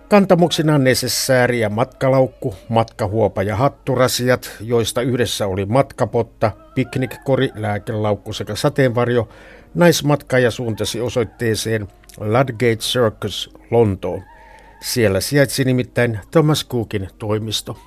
[0.09, 9.29] Kantamuksina nesessääri ja matkalaukku, matkahuopa ja hatturasiat, joista yhdessä oli matkapotta, piknikkori, lääkelaukku sekä sateenvarjo,
[9.75, 11.89] naismatkaaja suuntasi osoitteeseen
[12.19, 14.23] Ludgate Circus, Lontoon.
[14.83, 17.79] Siellä sijaitsi nimittäin Thomas Cookin toimisto.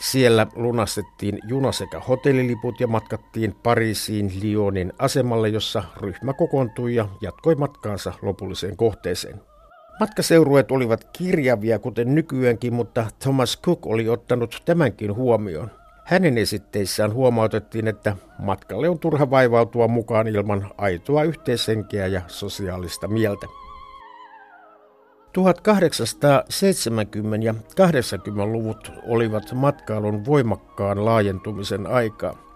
[0.00, 7.54] Siellä lunastettiin juna- sekä hotelliliput ja matkattiin Pariisiin Lyonin asemalle, jossa ryhmä kokoontui ja jatkoi
[7.54, 9.47] matkaansa lopulliseen kohteeseen.
[10.00, 15.70] Matkaseurueet olivat kirjavia kuten nykyäänkin, mutta Thomas Cook oli ottanut tämänkin huomioon.
[16.04, 23.46] Hänen esitteissään huomautettiin, että matkalle on turha vaivautua mukaan ilman aitoa yhteishenkeä ja sosiaalista mieltä.
[23.46, 23.50] 1870-
[27.42, 32.47] ja 80-luvut olivat matkailun voimakkaan laajentumisen aikaa.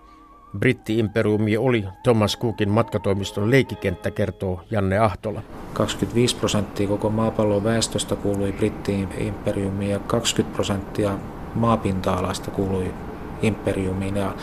[0.59, 5.43] Britti-imperiumi oli Thomas Cookin matkatoimiston leikikenttä, kertoo Janne Ahtola.
[5.73, 11.19] 25 prosenttia koko maapallon väestöstä kuului Britti-imperiumiin ja 20 prosenttia
[11.55, 12.95] maapinta-alasta kuului
[13.43, 14.17] imperiumiin.
[14.17, 14.35] Ja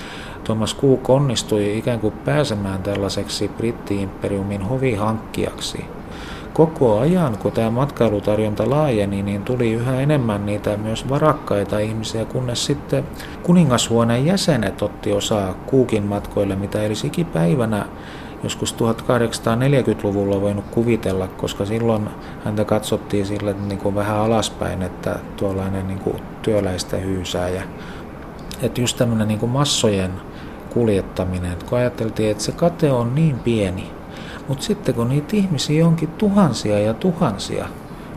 [0.43, 5.86] Thomas Cook onnistui ikään kuin pääsemään tällaiseksi Britti-imperiumin hovihankkijaksi–
[6.54, 12.66] koko ajan, kun tämä matkailutarjonta laajeni, niin tuli yhä enemmän niitä myös varakkaita ihmisiä, kunnes
[12.66, 13.04] sitten
[13.43, 17.86] kuningashuoneen jäsenet otti osaa kuukin matkoille, mitä eli ikipäivänä
[18.43, 22.10] joskus 1840-luvulla voinut kuvitella, koska silloin
[22.45, 27.64] häntä katsottiin sille niin kuin vähän alaspäin, että tuollainen niin kuin työläistä hyysääjä.
[28.62, 30.12] Että just tämmöinen niin kuin massojen
[30.70, 33.99] kuljettaminen, kun ajateltiin, että se kate on niin pieni,
[34.50, 37.68] mutta sitten kun niitä ihmisiä onkin tuhansia ja tuhansia,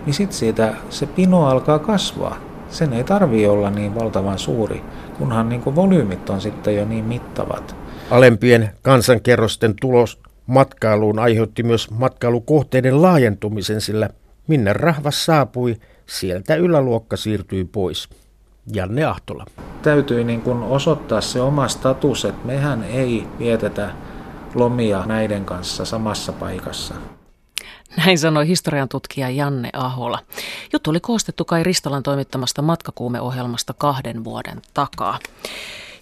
[0.07, 2.37] niin sitten siitä se pino alkaa kasvaa.
[2.69, 4.85] Sen ei tarvi olla niin valtavan suuri,
[5.19, 7.77] kunhan niin kuin volyymit on sitten jo niin mittavat.
[8.11, 14.09] Alempien kansankerrosten tulos matkailuun aiheutti myös matkailukohteiden laajentumisen, sillä
[14.47, 15.77] minne rahvas saapui,
[16.07, 18.09] sieltä yläluokka siirtyi pois.
[18.73, 19.45] Janne Ahtola.
[19.83, 23.91] Täytyy niin kuin osoittaa se oma status, että mehän ei vietetä
[24.55, 26.95] lomia näiden kanssa samassa paikassa.
[27.97, 30.19] Näin sanoi historian tutkija Janne Ahola.
[30.73, 35.19] Juttu oli koostettu Kai Ristolan toimittamasta matkakuumeohjelmasta kahden vuoden takaa.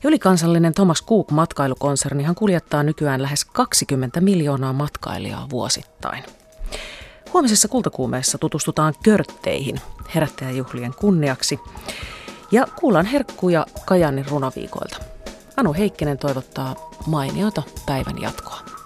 [0.05, 6.25] Ylikansallinen Thomas Cook matkailukonsernihan kuljettaa nykyään lähes 20 miljoonaa matkailijaa vuosittain.
[7.33, 9.81] Huomisessa kultakuumeessa tutustutaan körtteihin
[10.15, 11.61] herättäjäjuhlien kunniaksi
[12.53, 14.97] ja kuullaan herkkuja Kajanin runoviikoilta.
[15.57, 18.80] Anu Heikkinen toivottaa mainiota päivän jatkoa.